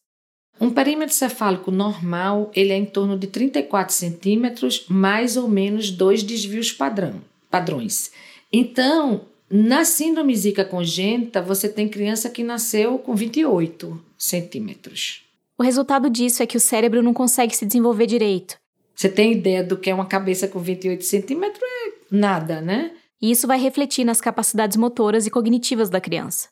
Um 0.59 0.69
perímetro 0.69 1.15
cefálico 1.15 1.71
normal 1.71 2.51
ele 2.53 2.71
é 2.71 2.77
em 2.77 2.85
torno 2.85 3.17
de 3.17 3.27
34 3.27 3.93
centímetros, 3.93 4.85
mais 4.89 5.37
ou 5.37 5.47
menos 5.47 5.89
dois 5.89 6.21
desvios 6.21 6.71
padrão, 6.71 7.21
padrões. 7.49 8.11
Então, 8.51 9.21
na 9.49 9.85
síndrome 9.85 10.35
zika 10.35 10.65
congênita, 10.65 11.41
você 11.41 11.69
tem 11.69 11.87
criança 11.87 12.29
que 12.29 12.43
nasceu 12.43 12.99
com 12.99 13.15
28 13.15 13.99
centímetros. 14.17 15.23
O 15.57 15.63
resultado 15.63 16.09
disso 16.09 16.43
é 16.43 16.47
que 16.47 16.57
o 16.57 16.59
cérebro 16.59 17.01
não 17.01 17.13
consegue 17.13 17.55
se 17.55 17.65
desenvolver 17.65 18.05
direito. 18.05 18.57
Você 18.95 19.09
tem 19.09 19.31
ideia 19.31 19.63
do 19.63 19.77
que 19.77 19.89
é 19.89 19.93
uma 19.93 20.05
cabeça 20.05 20.47
com 20.47 20.59
28 20.59 21.03
centímetros? 21.03 21.63
É 21.63 22.15
nada, 22.15 22.59
né? 22.61 22.91
E 23.21 23.31
isso 23.31 23.47
vai 23.47 23.59
refletir 23.59 24.05
nas 24.05 24.21
capacidades 24.21 24.77
motoras 24.77 25.25
e 25.25 25.31
cognitivas 25.31 25.89
da 25.89 25.99
criança. 25.99 26.49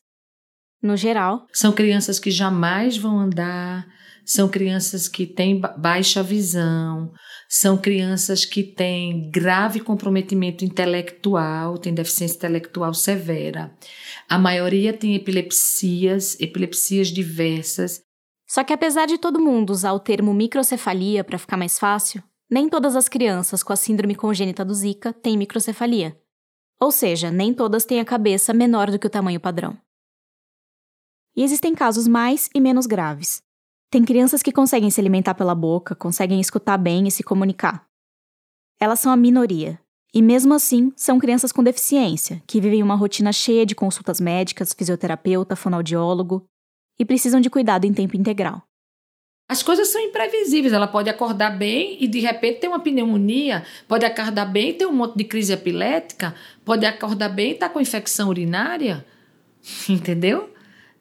No 0.82 0.96
geral, 0.96 1.48
são 1.52 1.72
crianças 1.72 2.20
que 2.20 2.30
jamais 2.30 2.98
vão 2.98 3.20
andar, 3.20 3.88
são 4.28 4.50
crianças 4.50 5.08
que 5.08 5.26
têm 5.26 5.62
baixa 5.78 6.22
visão, 6.22 7.14
são 7.48 7.78
crianças 7.78 8.44
que 8.44 8.62
têm 8.62 9.32
grave 9.32 9.80
comprometimento 9.80 10.66
intelectual, 10.66 11.78
têm 11.78 11.94
deficiência 11.94 12.36
intelectual 12.36 12.94
severa. 12.94 13.74
A 14.28 14.38
maioria 14.38 14.92
tem 14.92 15.16
epilepsias, 15.16 16.38
epilepsias 16.42 17.08
diversas, 17.08 18.02
só 18.46 18.66
que 18.66 18.74
apesar 18.74 19.06
de 19.06 19.18
todo 19.18 19.40
mundo 19.40 19.72
usar 19.72 19.94
o 19.94 20.00
termo 20.00 20.34
microcefalia 20.34 21.24
para 21.24 21.38
ficar 21.38 21.56
mais 21.56 21.80
fácil, 21.80 22.22
nem 22.50 22.70
todas 22.70 22.96
as 22.96 23.08
crianças 23.08 23.64
com 23.64 23.72
a 23.72 23.78
síndrome 23.78 24.16
congênita 24.16 24.64
do 24.64 24.74
Zika 24.74 25.14
têm 25.14 25.38
microcefalia. 25.38 26.18
Ou 26.80 26.92
seja, 26.92 27.32
nem 27.32 27.54
todas 27.54 27.86
têm 27.86 28.00
a 28.00 28.06
cabeça 28.06 28.54
menor 28.54 28.92
do 28.92 29.00
que 29.00 29.08
o 29.08 29.10
tamanho 29.10 29.40
padrão. 29.40 29.78
E 31.36 31.44
existem 31.44 31.74
casos 31.74 32.08
mais 32.08 32.50
e 32.54 32.60
menos 32.60 32.86
graves. 32.86 33.47
Tem 33.90 34.04
crianças 34.04 34.44
que 34.44 34.52
conseguem 34.52 34.90
se 34.90 35.00
alimentar 35.00 35.34
pela 35.34 35.56
boca, 35.56 35.96
conseguem 35.96 36.42
escutar 36.42 36.78
bem 36.78 37.08
e 37.08 37.12
se 37.12 37.24
comunicar. 37.24 37.88
Elas 38.80 39.00
são 39.00 39.12
a 39.12 39.18
minoria. 39.18 39.80
E 40.14 40.22
mesmo 40.22 40.54
assim, 40.54 40.92
são 40.96 41.20
crianças 41.20 41.52
com 41.52 41.64
deficiência, 41.64 42.42
que 42.46 42.60
vivem 42.60 42.84
uma 42.84 42.96
rotina 42.96 43.32
cheia 43.32 43.66
de 43.66 43.76
consultas 43.76 44.20
médicas, 44.20 44.74
fisioterapeuta, 44.74 45.56
fonoaudiólogo, 45.56 46.46
e 47.00 47.06
precisam 47.06 47.40
de 47.40 47.50
cuidado 47.50 47.86
em 47.86 47.94
tempo 47.94 48.18
integral. 48.18 48.64
As 49.50 49.64
coisas 49.64 49.88
são 49.88 50.02
imprevisíveis. 50.02 50.74
Ela 50.74 50.88
pode 50.88 51.10
acordar 51.10 51.58
bem 51.58 51.98
e 52.02 52.08
de 52.08 52.20
repente 52.20 52.60
ter 52.60 52.68
uma 52.68 52.82
pneumonia, 52.82 53.64
pode 53.88 54.06
acordar 54.06 54.46
bem 54.46 54.72
e 54.72 54.74
ter 54.74 54.86
um 54.86 54.92
monte 54.92 55.16
de 55.18 55.24
crise 55.24 55.54
epilética, 55.54 56.36
pode 56.66 56.86
acordar 56.86 57.30
bem 57.30 57.52
e 57.52 57.54
estar 57.54 57.70
tá 57.70 57.74
com 57.74 57.80
infecção 57.80 58.28
urinária. 58.28 59.06
Entendeu? 59.88 60.50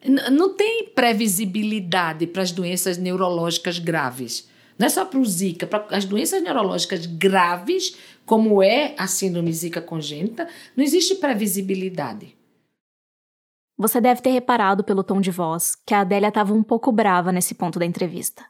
Não 0.07 0.53
tem 0.53 0.85
previsibilidade 0.95 2.25
para 2.27 2.41
as 2.41 2.51
doenças 2.51 2.97
neurológicas 2.97 3.77
graves. 3.77 4.47
Não 4.79 4.85
é 4.87 4.89
só 4.89 5.03
para 5.03 5.19
o 5.19 5.25
Zika, 5.25 5.67
para 5.67 5.85
as 5.89 6.05
doenças 6.05 6.41
neurológicas 6.41 7.05
graves, 7.05 7.97
como 8.25 8.61
é 8.61 8.93
a 8.97 9.07
síndrome 9.07 9.51
Zika 9.51 9.81
congênita, 9.81 10.47
não 10.75 10.83
existe 10.83 11.15
previsibilidade. 11.15 12.35
Você 13.77 13.99
deve 13.99 14.21
ter 14.21 14.31
reparado 14.31 14.83
pelo 14.83 15.03
tom 15.03 15.19
de 15.19 15.29
voz 15.29 15.75
que 15.85 15.93
a 15.93 16.01
Adélia 16.01 16.29
estava 16.29 16.53
um 16.53 16.63
pouco 16.63 16.91
brava 16.91 17.31
nesse 17.31 17.53
ponto 17.53 17.77
da 17.77 17.85
entrevista. 17.85 18.43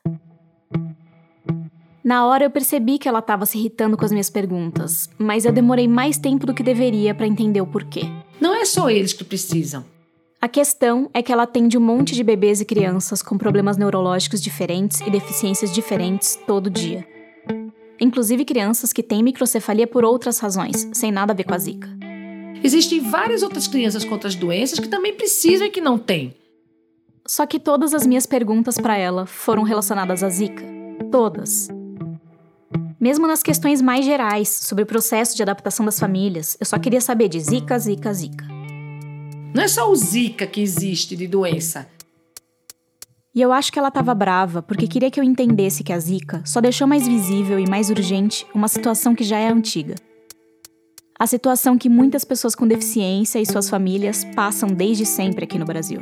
Na 2.04 2.26
hora 2.26 2.46
eu 2.46 2.50
percebi 2.50 2.98
que 2.98 3.10
ela 3.10 3.20
estava 3.20 3.46
se 3.46 3.58
irritando 3.58 3.98
com 3.98 4.06
as 4.06 4.12
minhas 4.12 4.30
perguntas, 4.30 5.10
mas 5.18 5.44
eu 5.44 5.52
demorei 5.52 5.88
mais 5.88 6.18
tempo 6.18 6.46
do 6.46 6.54
que 6.54 6.64
deveria 6.64 7.14
para 7.14 7.28
entender 7.28 7.60
o 7.60 7.68
porquê. 7.68 8.04
Não 8.40 8.56
é 8.56 8.64
só 8.64 8.90
eles 8.90 9.12
que 9.12 9.26
precisam. 9.26 9.84
A 10.40 10.48
questão 10.48 11.10
é 11.16 11.24
que 11.24 11.34
ela 11.34 11.44
atende 11.44 11.80
um 11.80 11.82
monte 11.82 12.14
de 12.14 12.24
bebês 12.24 12.62
e 12.62 12.66
crianças 12.66 13.24
com 13.24 13.40
problemas 13.40 13.76
neurológicos 13.76 14.40
diferentes 14.40 15.02
e 15.02 15.10
deficiências 15.10 15.74
diferentes 15.74 16.38
todo 16.46 16.70
dia. 16.70 17.08
Inclusive 18.00 18.46
crianças 18.46 18.94
que 18.94 19.02
têm 19.02 19.24
microcefalia 19.24 19.88
por 19.88 20.06
outras 20.06 20.38
razões, 20.38 20.88
sem 20.94 21.12
nada 21.12 21.34
a 21.34 21.36
ver 21.36 21.44
com 21.44 21.56
a 21.56 21.58
Zika. 21.58 21.90
Existem 22.64 23.00
várias 23.00 23.42
outras 23.42 23.68
crianças 23.68 24.06
com 24.06 24.14
outras 24.14 24.36
doenças 24.36 24.80
que 24.80 24.88
também 24.88 25.16
precisam 25.16 25.66
e 25.66 25.72
que 25.72 25.82
não 25.82 25.98
têm. 25.98 26.36
Só 27.26 27.48
que 27.48 27.60
todas 27.60 27.96
as 27.96 28.06
minhas 28.06 28.28
perguntas 28.28 28.78
para 28.78 28.96
ela 28.96 29.26
foram 29.26 29.64
relacionadas 29.64 30.24
à 30.24 30.30
Zika. 30.30 30.64
Todas. 31.12 31.68
Mesmo 33.00 33.26
nas 33.26 33.42
questões 33.42 33.82
mais 33.82 34.06
gerais 34.06 34.50
sobre 34.50 34.84
o 34.84 34.88
processo 34.88 35.36
de 35.36 35.42
adaptação 35.42 35.84
das 35.84 36.00
famílias, 36.00 36.56
eu 36.60 36.66
só 36.66 36.78
queria 36.78 37.02
saber 37.02 37.28
de 37.28 37.40
Zika, 37.40 37.78
Zika, 37.80 38.14
Zika. 38.14 38.57
Não 39.58 39.64
é 39.64 39.68
só 39.68 39.92
o 39.92 39.96
Zika 39.96 40.46
que 40.46 40.62
existe 40.62 41.16
de 41.16 41.26
doença. 41.26 41.90
E 43.34 43.42
eu 43.42 43.52
acho 43.52 43.74
que 43.74 43.80
ela 43.80 43.88
estava 43.88 44.14
brava 44.14 44.62
porque 44.62 44.86
queria 44.86 45.10
que 45.10 45.20
eu 45.20 45.24
entendesse 45.24 45.84
que 45.84 45.92
a 45.92 45.98
Zika 45.98 46.44
só 46.46 46.62
deixou 46.62 46.88
mais 46.88 47.08
visível 47.08 47.58
e 47.58 47.68
mais 47.68 47.90
urgente 47.90 48.46
uma 48.54 48.68
situação 48.68 49.16
que 49.16 49.24
já 49.24 49.40
é 49.40 49.48
antiga. 49.50 49.96
A 51.18 51.26
situação 51.26 51.76
que 51.76 51.90
muitas 51.90 52.24
pessoas 52.24 52.54
com 52.54 52.68
deficiência 52.68 53.40
e 53.40 53.48
suas 53.48 53.68
famílias 53.68 54.24
passam 54.36 54.70
desde 54.70 55.08
sempre 55.08 55.46
aqui 55.46 55.58
no 55.58 55.66
Brasil. 55.66 55.98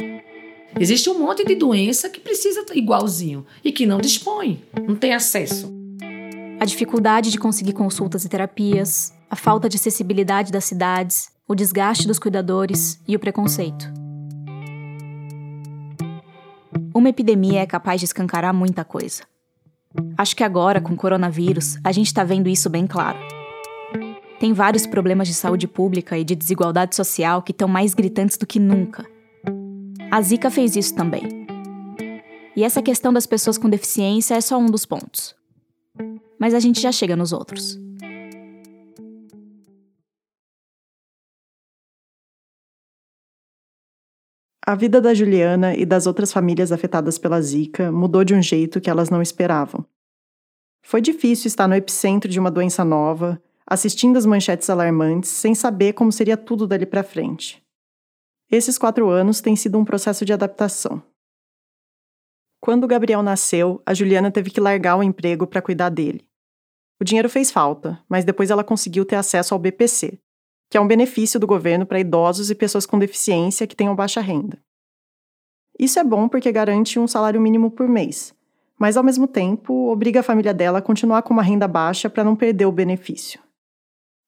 Existe 0.77 1.09
um 1.09 1.17
monte 1.17 1.45
de 1.45 1.55
doença 1.55 2.09
que 2.09 2.19
precisa 2.19 2.65
igualzinho 2.73 3.45
e 3.63 3.71
que 3.71 3.85
não 3.85 4.01
dispõe, 4.01 4.61
não 4.85 4.97
tem 4.97 5.13
acesso. 5.13 5.73
A 6.59 6.65
dificuldade 6.65 7.31
de 7.31 7.37
conseguir 7.37 7.71
consultas 7.71 8.25
e 8.25 8.27
terapias, 8.27 9.13
a 9.29 9.35
falta 9.37 9.69
de 9.69 9.77
acessibilidade 9.77 10.51
das 10.51 10.65
cidades, 10.65 11.33
o 11.47 11.53
desgaste 11.53 12.07
dos 12.07 12.17
cuidadores 12.17 12.99
e 13.07 13.15
o 13.15 13.19
preconceito. 13.19 13.91
Uma 16.93 17.09
epidemia 17.09 17.61
é 17.61 17.65
capaz 17.67 18.01
de 18.01 18.05
escancarar 18.05 18.53
muita 18.53 18.83
coisa. 18.83 19.23
Acho 20.17 20.35
que 20.35 20.43
agora, 20.43 20.81
com 20.81 20.93
o 20.93 20.97
coronavírus, 20.97 21.77
a 21.83 21.91
gente 21.91 22.07
está 22.07 22.23
vendo 22.23 22.49
isso 22.49 22.69
bem 22.69 22.87
claro. 22.87 23.19
Tem 24.39 24.53
vários 24.53 24.87
problemas 24.87 25.27
de 25.27 25.33
saúde 25.33 25.67
pública 25.67 26.17
e 26.17 26.23
de 26.23 26.35
desigualdade 26.35 26.95
social 26.95 27.43
que 27.43 27.51
estão 27.51 27.67
mais 27.67 27.93
gritantes 27.93 28.37
do 28.37 28.47
que 28.47 28.59
nunca. 28.59 29.05
A 30.09 30.21
Zika 30.21 30.49
fez 30.49 30.75
isso 30.75 30.95
também. 30.95 31.45
E 32.55 32.63
essa 32.63 32.81
questão 32.81 33.13
das 33.13 33.27
pessoas 33.27 33.57
com 33.57 33.69
deficiência 33.69 34.33
é 34.33 34.41
só 34.41 34.57
um 34.57 34.65
dos 34.65 34.85
pontos. 34.85 35.35
Mas 36.39 36.53
a 36.53 36.59
gente 36.59 36.81
já 36.81 36.91
chega 36.91 37.15
nos 37.15 37.31
outros. 37.31 37.77
A 44.67 44.73
vida 44.73 44.99
da 44.99 45.13
Juliana 45.13 45.75
e 45.75 45.85
das 45.85 46.07
outras 46.07 46.33
famílias 46.33 46.71
afetadas 46.71 47.19
pela 47.19 47.39
Zika 47.39 47.91
mudou 47.91 48.23
de 48.23 48.33
um 48.33 48.41
jeito 48.41 48.81
que 48.81 48.89
elas 48.89 49.11
não 49.11 49.21
esperavam. 49.21 49.85
Foi 50.81 51.01
difícil 51.01 51.47
estar 51.47 51.67
no 51.67 51.75
epicentro 51.75 52.27
de 52.27 52.39
uma 52.39 52.49
doença 52.49 52.83
nova, 52.83 53.39
assistindo 53.67 54.17
as 54.17 54.25
manchetes 54.25 54.67
alarmantes, 54.67 55.29
sem 55.29 55.53
saber 55.53 55.93
como 55.93 56.11
seria 56.11 56.35
tudo 56.35 56.65
dali 56.65 56.87
para 56.87 57.03
frente. 57.03 57.63
Esses 58.49 58.75
quatro 58.75 59.07
anos 59.07 59.39
têm 59.39 59.55
sido 59.55 59.77
um 59.77 59.85
processo 59.85 60.25
de 60.25 60.33
adaptação. 60.33 60.99
Quando 62.59 62.87
Gabriel 62.87 63.21
nasceu, 63.21 63.83
a 63.85 63.93
Juliana 63.93 64.31
teve 64.31 64.49
que 64.49 64.59
largar 64.59 64.95
o 64.95 65.03
emprego 65.03 65.45
para 65.45 65.61
cuidar 65.61 65.89
dele. 65.89 66.27
O 66.99 67.03
dinheiro 67.03 67.29
fez 67.29 67.51
falta, 67.51 68.03
mas 68.09 68.25
depois 68.25 68.49
ela 68.49 68.63
conseguiu 68.63 69.05
ter 69.05 69.15
acesso 69.15 69.53
ao 69.53 69.59
BPC, 69.59 70.19
que 70.69 70.77
é 70.77 70.81
um 70.81 70.87
benefício 70.87 71.39
do 71.39 71.47
governo 71.47 71.85
para 71.85 71.99
idosos 71.99 72.49
e 72.49 72.55
pessoas 72.55 72.85
com 72.85 72.99
deficiência 72.99 73.67
que 73.67 73.75
tenham 73.75 73.95
baixa 73.95 74.21
renda. 74.21 74.59
Isso 75.77 75.99
é 75.99 76.03
bom 76.03 76.27
porque 76.27 76.51
garante 76.51 76.99
um 76.99 77.07
salário 77.07 77.41
mínimo 77.41 77.69
por 77.69 77.87
mês, 77.87 78.33
mas 78.79 78.97
ao 78.97 79.03
mesmo 79.03 79.27
tempo 79.27 79.89
obriga 79.89 80.21
a 80.21 80.23
família 80.23 80.53
dela 80.53 80.79
a 80.79 80.81
continuar 80.81 81.21
com 81.21 81.33
uma 81.33 81.43
renda 81.43 81.67
baixa 81.67 82.09
para 82.09 82.23
não 82.23 82.35
perder 82.35 82.65
o 82.65 82.71
benefício. 82.71 83.39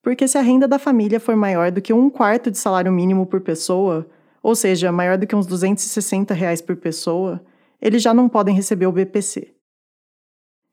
Porque 0.04 0.28
se 0.28 0.38
a 0.38 0.42
renda 0.42 0.68
da 0.68 0.80
família 0.80 1.20
for 1.20 1.36
maior 1.36 1.72
do 1.72 1.82
que 1.82 1.94
um 1.94 2.10
quarto 2.10 2.52
de 2.52 2.58
salário 2.58 2.92
mínimo 2.92 3.26
por 3.26 3.42
pessoa, 3.42 4.08
ou 4.42 4.56
seja, 4.56 4.92
maior 4.92 5.18
do 5.18 5.28
que 5.28 5.36
uns 5.36 5.46
260 5.46 6.34
reais 6.34 6.62
por 6.62 6.78
pessoa, 6.78 7.44
eles 7.82 8.02
já 8.02 8.14
não 8.14 8.30
podem 8.30 8.56
receber 8.56 8.88
o 8.88 8.92
BPC. 8.92 9.57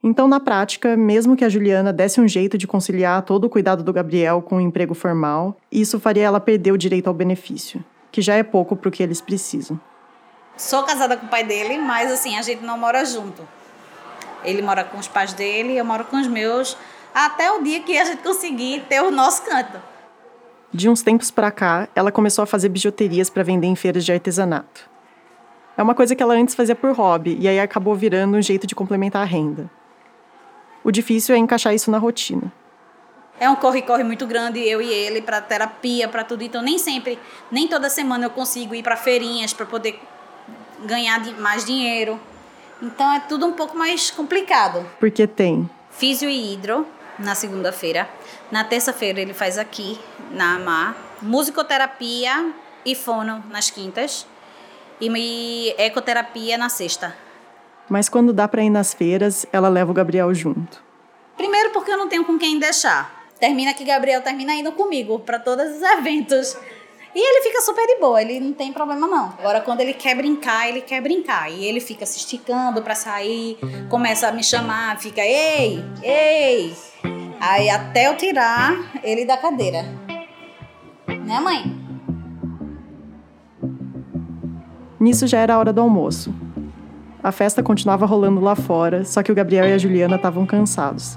Então, 0.07 0.29
na 0.29 0.39
prática, 0.39 0.99
mesmo 0.99 1.35
que 1.35 1.47
a 1.47 1.49
Juliana 1.49 1.91
desse 1.91 2.21
um 2.21 2.29
jeito 2.29 2.59
de 2.59 2.67
conciliar 2.67 3.23
todo 3.23 3.47
o 3.47 3.49
cuidado 3.49 3.83
do 3.83 3.91
Gabriel 3.91 4.43
com 4.43 4.57
o 4.57 4.61
emprego 4.61 4.93
formal, 4.93 5.57
isso 5.73 5.99
faria 5.99 6.25
ela 6.25 6.39
perder 6.39 6.73
o 6.73 6.77
direito 6.77 7.07
ao 7.09 7.15
benefício, 7.15 7.83
que 8.13 8.21
já 8.21 8.35
é 8.35 8.43
pouco 8.43 8.77
para 8.77 8.91
o 8.91 8.93
que 8.93 9.03
eles 9.03 9.23
precisam. 9.23 9.81
Sou 10.59 10.83
casada 10.83 11.17
com 11.17 11.25
o 11.25 11.29
pai 11.31 11.43
dele, 11.43 11.79
mas 11.79 12.13
assim, 12.13 12.37
a 12.37 12.43
gente 12.43 12.63
não 12.63 12.77
mora 12.77 13.03
junto. 13.07 13.49
Ele 14.45 14.61
mora 14.61 14.85
com 14.85 14.99
os 14.99 15.09
pais 15.09 15.33
dele, 15.33 15.75
eu 15.79 15.87
moro 15.87 16.05
com 16.05 16.21
os 16.21 16.27
meus, 16.27 16.77
até 17.15 17.51
o 17.51 17.63
dia 17.63 17.81
que 17.81 17.97
a 17.97 18.05
gente 18.05 18.23
conseguir 18.23 18.85
ter 18.87 19.01
o 19.01 19.11
nosso 19.11 19.43
canto. 19.43 19.81
De 20.71 20.87
uns 20.87 21.01
tempos 21.01 21.31
para 21.31 21.51
cá, 21.51 21.89
ela 21.97 22.13
começou 22.13 22.43
a 22.43 22.47
fazer 22.47 22.69
bijuterias 22.69 23.31
para 23.31 23.43
vender 23.43 23.69
em 23.69 23.75
feiras 23.75 24.05
de 24.05 24.13
artesanato. 24.13 24.87
É 25.79 25.83
uma 25.83 25.95
coisa 25.95 26.15
que 26.15 26.23
ela 26.23 26.35
antes 26.35 26.55
fazia 26.55 26.75
por 26.77 26.93
hobby 26.93 27.39
e 27.41 27.49
aí 27.49 27.59
acabou 27.59 27.95
virando 27.95 28.37
um 28.37 28.43
jeito 28.43 28.67
de 28.67 28.75
complementar 28.75 29.23
a 29.23 29.25
renda. 29.25 29.71
O 30.85 30.93
difícil 30.93 31.35
é 31.35 31.39
encaixar 31.39 31.75
isso 31.75 31.91
na 31.91 31.97
rotina. 31.97 32.53
É 33.41 33.49
um 33.49 33.57
corre-corre 33.57 34.05
muito 34.05 34.27
grande, 34.27 34.61
eu 34.61 34.81
e 34.81 34.93
ele, 34.93 35.21
para 35.23 35.41
terapia, 35.41 36.07
para 36.07 36.23
tudo. 36.23 36.45
Então, 36.45 36.63
nem 36.63 36.79
sempre, 36.79 37.19
nem 37.51 37.67
toda 37.67 37.89
semana 37.89 38.27
eu 38.27 38.31
consigo 38.31 38.75
ir 38.75 38.83
para 38.83 38.97
feirinhas 38.97 39.53
para 39.53 39.67
poder 39.67 39.99
ganhar 40.85 41.21
mais 41.41 41.65
dinheiro. 41.65 42.21
Então, 42.81 43.13
é 43.13 43.21
tudo 43.21 43.47
um 43.47 43.53
pouco 43.53 43.77
mais 43.77 44.11
complicado. 44.11 44.87
Porque 45.01 45.27
tem 45.27 45.69
físio 45.91 46.29
e 46.29 46.53
hidro 46.53 46.87
na 47.19 47.35
segunda-feira. 47.35 48.09
Na 48.51 48.63
terça-feira 48.63 49.21
ele 49.21 49.33
faz 49.33 49.59
aqui, 49.59 49.99
na 50.31 50.57
AMAR. 50.57 50.97
Musicoterapia 51.23 52.53
e 52.85 52.95
fono 52.95 53.43
nas 53.51 53.71
quintas. 53.71 54.27
E 55.01 55.75
ecoterapia 55.79 56.57
na 56.57 56.69
sexta. 56.69 57.24
Mas 57.89 58.09
quando 58.09 58.33
dá 58.33 58.49
para 58.49 58.63
ir 58.63 58.71
nas 58.71 58.95
feiras, 58.95 59.47
ela 59.53 59.69
leva 59.69 59.91
o 59.91 59.95
Gabriel 59.95 60.33
junto. 60.35 60.83
Primeiro 61.37 61.71
porque 61.71 61.91
eu 61.91 61.99
não 61.99 62.09
tenho 62.09 62.25
com 62.25 62.39
quem 62.39 62.59
deixar. 62.59 63.25
Termina 63.39 63.75
que 63.75 63.85
Gabriel 63.85 64.23
termina 64.23 64.55
indo 64.55 64.73
comigo 64.73 65.19
para 65.19 65.39
todos 65.39 65.77
os 65.77 65.83
eventos. 65.83 66.57
E 67.15 67.21
ele 67.21 67.43
fica 67.43 67.61
super 67.61 67.87
de 67.87 68.01
boa, 68.01 68.21
ele 68.21 68.41
não 68.41 68.53
tem 68.53 68.73
problema 68.73 69.07
não. 69.07 69.35
Agora 69.39 69.61
quando 69.61 69.81
ele 69.81 69.95
quer 69.95 70.17
brincar, 70.17 70.69
ele 70.69 70.81
quer 70.81 71.01
brincar. 71.01 71.51
E 71.51 71.65
ele 71.65 71.81
fica 71.81 72.05
se 72.07 72.19
esticando 72.19 72.83
para 72.83 72.95
sair, 72.95 73.59
começa 73.89 74.29
a 74.29 74.33
me 74.33 74.43
chamar, 74.43 74.99
fica 74.99 75.21
ei, 75.21 75.85
ei. 76.03 76.75
Aí 77.41 77.69
até 77.69 78.09
eu 78.09 78.17
tirar 78.17 78.75
ele 79.03 79.25
da 79.25 79.37
cadeira. 79.37 79.85
Né, 81.07 81.39
mãe? 81.41 81.85
Nisso 84.99 85.27
já 85.27 85.39
era 85.39 85.55
a 85.55 85.59
hora 85.59 85.73
do 85.73 85.81
almoço. 85.81 86.35
A 87.25 87.33
festa 87.33 87.63
continuava 87.63 88.05
rolando 88.05 88.39
lá 88.39 88.55
fora, 88.55 89.03
só 89.03 89.23
que 89.23 89.33
o 89.33 89.35
Gabriel 89.35 89.67
e 89.67 89.73
a 89.73 89.79
Juliana 89.79 90.17
estavam 90.17 90.45
cansados. 90.45 91.17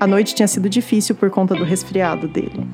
A 0.00 0.04
noite 0.04 0.34
tinha 0.34 0.48
sido 0.48 0.68
difícil 0.68 1.14
por 1.14 1.30
conta 1.30 1.54
do 1.54 1.62
resfriado 1.62 2.26
dele. 2.26 2.66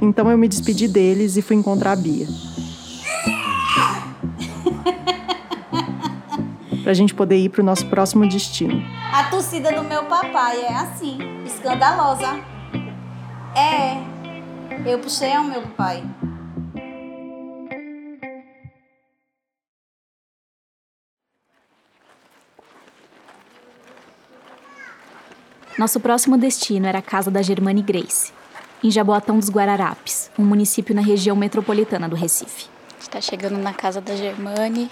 Então 0.00 0.28
eu 0.28 0.36
me 0.36 0.48
despedi 0.48 0.88
deles 0.88 1.36
e 1.36 1.42
fui 1.42 1.54
encontrar 1.54 1.92
a 1.92 1.96
Bia. 1.96 2.26
pra 6.82 6.92
gente 6.92 7.14
poder 7.14 7.36
ir 7.36 7.50
pro 7.50 7.62
nosso 7.62 7.86
próximo 7.86 8.28
destino. 8.28 8.82
A 9.12 9.22
torcida 9.30 9.70
do 9.70 9.84
meu 9.84 10.02
papai 10.06 10.62
é 10.62 10.74
assim, 10.74 11.16
escandalosa. 11.46 12.40
É, 13.56 13.98
eu 14.84 14.98
puxei 14.98 15.32
ao 15.32 15.44
meu 15.44 15.62
pai. 15.76 16.02
Nosso 25.78 26.00
próximo 26.00 26.36
destino 26.36 26.88
era 26.88 26.98
a 26.98 27.02
casa 27.02 27.30
da 27.30 27.40
Germane 27.40 27.82
Grace, 27.82 28.32
em 28.82 28.90
Jaboatão 28.90 29.38
dos 29.38 29.48
Guararapes, 29.48 30.28
um 30.36 30.44
município 30.44 30.92
na 30.92 31.00
região 31.00 31.36
metropolitana 31.36 32.08
do 32.08 32.16
Recife. 32.16 32.66
Está 33.00 33.20
chegando 33.20 33.56
na 33.58 33.72
casa 33.72 34.00
da 34.00 34.16
Germane. 34.16 34.90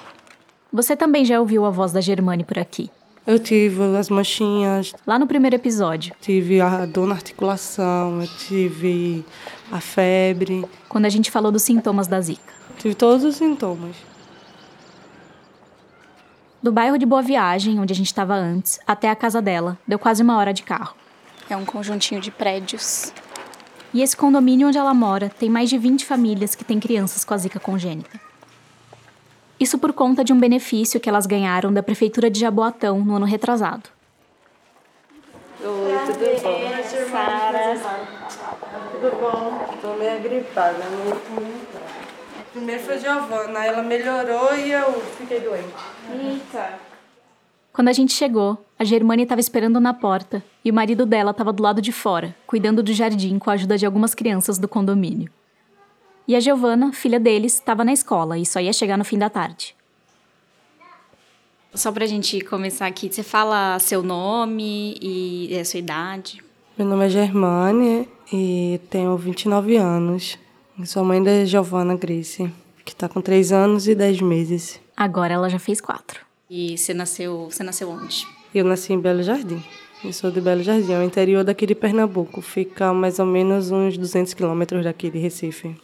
Você 0.73 0.95
também 0.95 1.25
já 1.25 1.40
ouviu 1.40 1.64
a 1.64 1.71
voz 1.71 1.90
da 1.90 2.00
Germane 2.00 2.45
por 2.45 2.57
aqui? 2.57 2.88
Eu 3.26 3.40
tive 3.40 3.83
as 3.97 4.09
manchinhas. 4.09 4.95
Lá 5.05 5.19
no 5.19 5.26
primeiro 5.26 5.57
episódio. 5.57 6.14
Tive 6.21 6.61
a 6.61 6.87
dor 6.87 7.09
na 7.09 7.16
articulação, 7.16 8.23
eu 8.23 8.28
tive 8.47 9.25
a 9.73 9.81
febre. 9.81 10.64
Quando 10.88 11.07
a 11.07 11.09
gente 11.11 11.33
falou 11.33 11.50
dos 11.50 11.62
sintomas 11.62 12.07
da 12.07 12.21
Zika. 12.21 12.55
Tive 12.78 12.95
todos 12.95 13.25
os 13.25 13.35
sintomas. 13.35 13.97
Do 16.66 16.73
bairro 16.73 16.99
de 16.99 17.06
Boa 17.06 17.23
Viagem, 17.23 17.78
onde 17.78 17.92
a 17.92 17.94
gente 17.94 18.08
estava 18.08 18.35
antes, 18.35 18.80
até 18.85 19.08
a 19.08 19.14
casa 19.14 19.40
dela, 19.40 19.78
deu 19.87 20.00
quase 20.00 20.20
uma 20.20 20.37
hora 20.37 20.52
de 20.52 20.64
carro. 20.64 20.96
É 21.49 21.56
um 21.56 21.64
conjuntinho 21.64 22.20
de 22.20 22.32
prédios. 22.32 23.12
E 23.94 24.02
esse 24.02 24.16
condomínio 24.16 24.66
onde 24.66 24.76
ela 24.76 24.92
mora 24.92 25.28
tem 25.28 25.49
mais 25.49 25.70
de 25.70 25.78
20 25.78 26.04
famílias 26.04 26.56
que 26.56 26.64
têm 26.64 26.80
crianças 26.80 27.25
com 27.25 27.32
a 27.32 27.37
zika 27.37 27.61
congênita. 27.61 28.20
Isso 29.61 29.78
por 29.78 29.92
conta 29.92 30.25
de 30.25 30.32
um 30.32 30.40
benefício 30.40 30.99
que 30.99 31.08
elas 31.08 31.25
ganharam 31.25 31.73
da 31.73 31.85
prefeitura 31.85 32.28
de 32.28 32.40
Jaboatão 32.40 32.99
no 32.99 33.14
ano 33.14 33.26
retrasado. 33.26 33.88
Oi, 35.62 35.99
tudo 36.04 36.42
bom? 36.42 37.12
Sara. 37.12 37.76
Tudo 38.90 39.20
bom? 39.20 39.76
Tô 39.80 39.94
meio 39.94 40.20
gripada, 40.20 40.85
meio 40.90 41.46
Primeiro 42.52 42.82
foi 42.82 42.99
Giovana, 42.99 43.64
ela 43.64 43.85
melhorou 43.85 44.56
e 44.56 44.73
eu 44.73 45.00
fiquei 45.16 45.38
doente. 45.38 45.96
Eita. 46.10 46.78
Quando 47.72 47.88
a 47.88 47.92
gente 47.92 48.12
chegou, 48.12 48.64
a 48.78 48.84
Germane 48.84 49.25
estava 49.25 49.40
esperando 49.40 49.78
na 49.78 49.92
porta 49.92 50.42
e 50.64 50.70
o 50.70 50.75
marido 50.75 51.04
dela 51.04 51.32
estava 51.32 51.52
do 51.52 51.62
lado 51.62 51.82
de 51.82 51.92
fora, 51.92 52.34
cuidando 52.46 52.82
do 52.82 52.92
jardim 52.92 53.38
com 53.38 53.50
a 53.50 53.52
ajuda 53.52 53.76
de 53.76 53.84
algumas 53.84 54.14
crianças 54.14 54.58
do 54.58 54.66
condomínio. 54.66 55.30
E 56.26 56.34
a 56.34 56.40
Giovana, 56.40 56.92
filha 56.92 57.20
deles, 57.20 57.54
estava 57.54 57.84
na 57.84 57.92
escola 57.92 58.38
e 58.38 58.46
só 58.46 58.60
ia 58.60 58.72
chegar 58.72 58.96
no 58.96 59.04
fim 59.04 59.18
da 59.18 59.28
tarde. 59.28 59.76
Só 61.75 61.92
pra 61.92 62.06
gente 62.06 62.40
começar 62.40 62.86
aqui, 62.86 63.12
você 63.12 63.22
fala 63.22 63.78
seu 63.78 64.02
nome 64.02 64.96
e 65.00 65.58
a 65.58 65.64
sua 65.64 65.78
idade? 65.78 66.42
Meu 66.78 66.86
nome 66.86 67.04
é 67.04 67.08
Germane 67.10 68.08
e 68.32 68.80
tenho 68.88 69.16
29 69.16 69.76
anos. 69.76 70.38
sou 70.86 71.04
mãe 71.04 71.22
da 71.22 71.44
Giovana 71.44 71.94
Grace, 71.94 72.50
que 72.84 72.92
está 72.92 73.08
com 73.08 73.20
3 73.20 73.52
anos 73.52 73.86
e 73.86 73.94
10 73.94 74.22
meses. 74.22 74.86
Agora 74.97 75.35
ela 75.35 75.50
já 75.50 75.59
fez 75.59 75.81
4. 75.81 76.25
E 76.49 76.79
você 76.79 76.95
nasceu, 76.95 77.50
você 77.50 77.62
nasceu 77.62 77.91
onde? 77.91 78.26
Eu 78.55 78.65
nasci 78.65 78.93
em 78.93 79.00
Belo 79.00 79.23
Jardim. 79.23 79.62
Eu 80.03 80.12
sou 80.12 80.31
de 80.31 80.41
Belo 80.41 80.62
Jardim, 80.62 80.93
é 80.93 80.99
o 80.99 81.03
interior 81.03 81.45
daqui 81.45 81.67
de 81.67 81.75
Pernambuco. 81.75 82.41
Fica 82.41 82.93
mais 82.93 83.19
ou 83.19 83.26
menos 83.26 83.71
uns 83.71 83.99
200 83.99 84.33
quilômetros 84.33 84.85
daqui 84.85 85.11
de 85.11 85.19
Recife. 85.19 85.76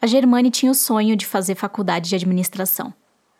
A 0.00 0.06
Germane 0.06 0.50
tinha 0.50 0.70
o 0.70 0.74
sonho 0.74 1.16
de 1.16 1.26
fazer 1.26 1.54
faculdade 1.54 2.10
de 2.10 2.16
administração. 2.16 2.92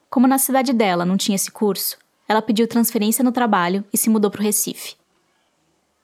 Como 0.09 0.27
na 0.27 0.39
cidade 0.39 0.73
dela 0.73 1.05
não 1.05 1.17
tinha 1.17 1.37
esse 1.37 1.51
curso, 1.51 1.99
ela 2.27 2.41
pediu 2.41 2.67
transferência 2.67 3.23
no 3.23 3.33
trabalho 3.33 3.85
e 3.93 3.99
se 3.99 4.09
mudou 4.09 4.31
para 4.31 4.41
o 4.41 4.45
Recife. 4.45 4.97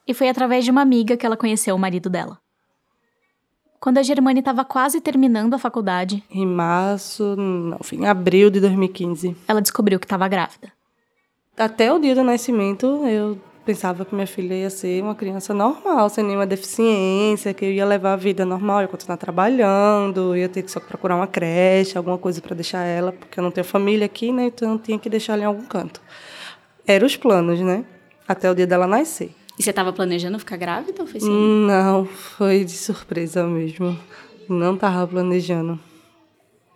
E 0.07 0.13
foi 0.13 0.29
através 0.29 0.65
de 0.65 0.71
uma 0.71 0.83
amiga 0.83 1.17
que 1.17 1.25
ela 1.25 1.37
conheceu 1.37 1.75
o 1.75 1.79
marido 1.79 2.11
dela. 2.11 2.39
Quando 3.85 3.99
a 3.99 4.03
Germane 4.03 4.39
estava 4.39 4.65
quase 4.65 4.99
terminando 4.99 5.53
a 5.53 5.59
faculdade. 5.59 6.25
Em 6.31 6.47
março, 6.47 7.37
não, 7.37 7.79
em 7.93 8.07
abril 8.07 8.49
de 8.49 8.59
2015. 8.59 9.37
Ela 9.47 9.61
descobriu 9.61 10.01
que 10.01 10.07
estava 10.07 10.27
grávida. 10.27 10.73
Até 11.55 11.93
o 11.93 11.99
dia 11.99 12.15
do 12.15 12.25
nascimento, 12.25 13.07
eu 13.07 13.39
pensava 13.63 14.07
que 14.07 14.15
minha 14.15 14.27
filha 14.27 14.55
ia 14.55 14.71
ser 14.71 15.03
uma 15.03 15.15
criança 15.15 15.53
normal, 15.53 16.09
sem 16.09 16.25
nenhuma 16.25 16.47
deficiência, 16.47 17.53
que 17.53 17.63
eu 17.63 17.73
ia 17.73 17.85
levar 17.85 18.15
a 18.15 18.17
vida 18.17 18.47
normal, 18.47 18.81
ia 18.81 18.89
continuar 18.89 19.19
trabalhando, 19.19 20.35
ia 20.35 20.49
ter 20.49 20.63
que 20.63 20.71
só 20.71 20.81
procurar 20.81 21.17
uma 21.17 21.27
creche, 21.27 21.99
alguma 21.99 22.17
coisa 22.17 22.41
para 22.41 22.55
deixar 22.55 22.85
ela, 22.85 23.13
porque 23.13 23.39
eu 23.39 23.45
não 23.45 23.51
tenho 23.51 23.67
família 23.67 24.07
aqui, 24.07 24.33
né? 24.33 24.47
Então 24.47 24.73
eu 24.73 24.79
tinha 24.79 24.99
que 24.99 25.11
deixar 25.11 25.35
ela 25.35 25.43
em 25.43 25.45
algum 25.45 25.67
canto. 25.67 26.01
Eram 26.87 27.07
os 27.07 27.19
planos, 27.19 27.61
né? 27.61 27.85
Até 28.27 28.51
o 28.51 28.55
dia 28.55 28.67
dela 28.67 28.87
nascer. 28.87 29.35
E 29.59 29.63
você 29.63 29.71
estava 29.71 29.93
planejando 29.93 30.39
ficar 30.39 30.57
grávida 30.57 31.03
ou 31.03 31.07
foi 31.07 31.19
assim? 31.19 31.67
Não, 31.67 32.05
foi 32.07 32.65
de 32.65 32.73
surpresa 32.73 33.47
mesmo. 33.47 33.99
Não 34.49 34.75
estava 34.75 35.07
planejando. 35.07 35.79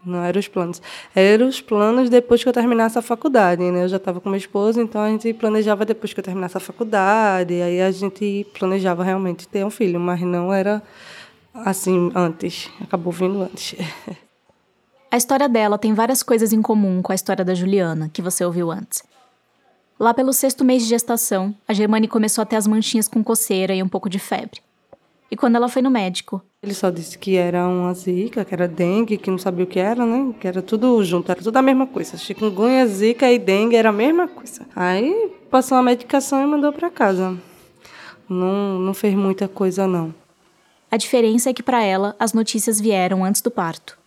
Não 0.04 0.22
eram 0.22 0.38
os 0.38 0.48
planos. 0.48 0.80
Eram 1.14 1.48
os 1.48 1.60
planos 1.60 2.08
depois 2.08 2.42
que 2.42 2.48
eu 2.48 2.52
terminasse 2.52 2.98
a 2.98 3.02
faculdade, 3.02 3.62
né? 3.62 3.84
Eu 3.84 3.88
já 3.88 3.96
estava 3.96 4.20
com 4.20 4.28
meu 4.28 4.38
esposo, 4.38 4.80
então 4.80 5.02
a 5.02 5.10
gente 5.10 5.34
planejava 5.34 5.84
depois 5.84 6.12
que 6.12 6.20
eu 6.20 6.24
terminasse 6.24 6.56
a 6.56 6.60
faculdade. 6.60 7.60
Aí 7.60 7.80
a 7.80 7.90
gente 7.90 8.46
planejava 8.56 9.02
realmente 9.02 9.48
ter 9.48 9.64
um 9.64 9.70
filho, 9.70 9.98
mas 9.98 10.20
não 10.22 10.52
era 10.54 10.82
assim 11.52 12.12
antes. 12.14 12.70
Acabou 12.80 13.12
vindo 13.12 13.42
antes. 13.42 13.74
A 15.10 15.16
história 15.16 15.48
dela 15.48 15.78
tem 15.78 15.94
várias 15.94 16.22
coisas 16.22 16.52
em 16.52 16.62
comum 16.62 17.02
com 17.02 17.12
a 17.12 17.14
história 17.14 17.44
da 17.44 17.54
Juliana, 17.54 18.10
que 18.12 18.22
você 18.22 18.44
ouviu 18.44 18.70
antes. 18.70 19.02
Lá 19.98 20.14
pelo 20.14 20.32
sexto 20.32 20.64
mês 20.64 20.84
de 20.84 20.88
gestação, 20.90 21.52
a 21.66 21.72
Germane 21.72 22.06
começou 22.06 22.42
a 22.42 22.46
ter 22.46 22.54
as 22.54 22.68
manchinhas 22.68 23.08
com 23.08 23.24
coceira 23.24 23.74
e 23.74 23.82
um 23.82 23.88
pouco 23.88 24.08
de 24.08 24.20
febre. 24.20 24.60
E 25.28 25.36
quando 25.36 25.56
ela 25.56 25.68
foi 25.68 25.82
no 25.82 25.90
médico. 25.90 26.40
Ele 26.62 26.72
só 26.72 26.88
disse 26.88 27.18
que 27.18 27.36
era 27.36 27.66
uma 27.66 27.92
zika, 27.94 28.44
que 28.44 28.54
era 28.54 28.68
dengue, 28.68 29.18
que 29.18 29.28
não 29.28 29.38
sabia 29.38 29.64
o 29.64 29.66
que 29.66 29.80
era, 29.80 30.06
né? 30.06 30.32
Que 30.40 30.46
era 30.46 30.62
tudo 30.62 31.02
junto, 31.02 31.32
era 31.32 31.42
tudo 31.42 31.56
a 31.56 31.62
mesma 31.62 31.86
coisa. 31.86 32.16
Chikungunya, 32.16 32.86
zika 32.86 33.30
e 33.30 33.40
dengue 33.40 33.74
era 33.74 33.88
a 33.88 33.92
mesma 33.92 34.28
coisa. 34.28 34.64
Aí 34.74 35.32
passou 35.50 35.76
a 35.76 35.82
medicação 35.82 36.40
e 36.40 36.46
mandou 36.46 36.72
para 36.72 36.90
casa. 36.90 37.36
Não, 38.28 38.78
não 38.78 38.94
fez 38.94 39.14
muita 39.14 39.48
coisa, 39.48 39.86
não. 39.86 40.14
A 40.90 40.96
diferença 40.96 41.50
é 41.50 41.52
que 41.52 41.62
para 41.62 41.82
ela 41.82 42.14
as 42.20 42.32
notícias 42.32 42.80
vieram 42.80 43.24
antes 43.24 43.42
do 43.42 43.50
parto. 43.50 43.97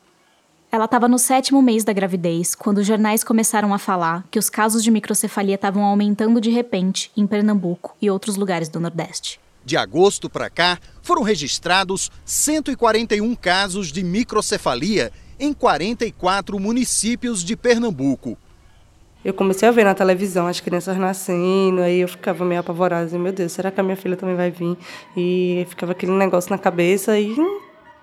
Ela 0.71 0.85
estava 0.85 1.05
no 1.05 1.19
sétimo 1.19 1.61
mês 1.61 1.83
da 1.83 1.91
gravidez 1.91 2.55
quando 2.55 2.77
os 2.77 2.87
jornais 2.87 3.25
começaram 3.25 3.73
a 3.73 3.77
falar 3.77 4.25
que 4.31 4.39
os 4.39 4.49
casos 4.49 4.81
de 4.81 4.89
microcefalia 4.89 5.55
estavam 5.55 5.83
aumentando 5.83 6.39
de 6.39 6.49
repente 6.49 7.11
em 7.17 7.27
Pernambuco 7.27 7.93
e 8.01 8.09
outros 8.09 8.37
lugares 8.37 8.69
do 8.69 8.79
Nordeste. 8.79 9.37
De 9.65 9.75
agosto 9.75 10.29
para 10.29 10.49
cá, 10.49 10.79
foram 11.01 11.23
registrados 11.23 12.09
141 12.23 13.35
casos 13.35 13.91
de 13.91 14.01
microcefalia 14.01 15.11
em 15.37 15.51
44 15.51 16.57
municípios 16.57 17.43
de 17.43 17.57
Pernambuco. 17.57 18.37
Eu 19.25 19.33
comecei 19.33 19.67
a 19.67 19.71
ver 19.73 19.83
na 19.83 19.93
televisão 19.93 20.47
as 20.47 20.61
crianças 20.61 20.95
nascendo, 20.97 21.81
aí 21.81 21.99
eu 21.99 22.07
ficava 22.07 22.45
meio 22.45 22.61
apavorada, 22.61 23.05
assim, 23.05 23.19
meu 23.19 23.33
Deus, 23.33 23.51
será 23.51 23.71
que 23.71 23.79
a 23.81 23.83
minha 23.83 23.97
filha 23.97 24.15
também 24.15 24.37
vai 24.37 24.49
vir? 24.49 24.77
E 25.17 25.65
ficava 25.69 25.91
aquele 25.91 26.13
negócio 26.13 26.49
na 26.49 26.57
cabeça 26.57 27.19
e 27.19 27.35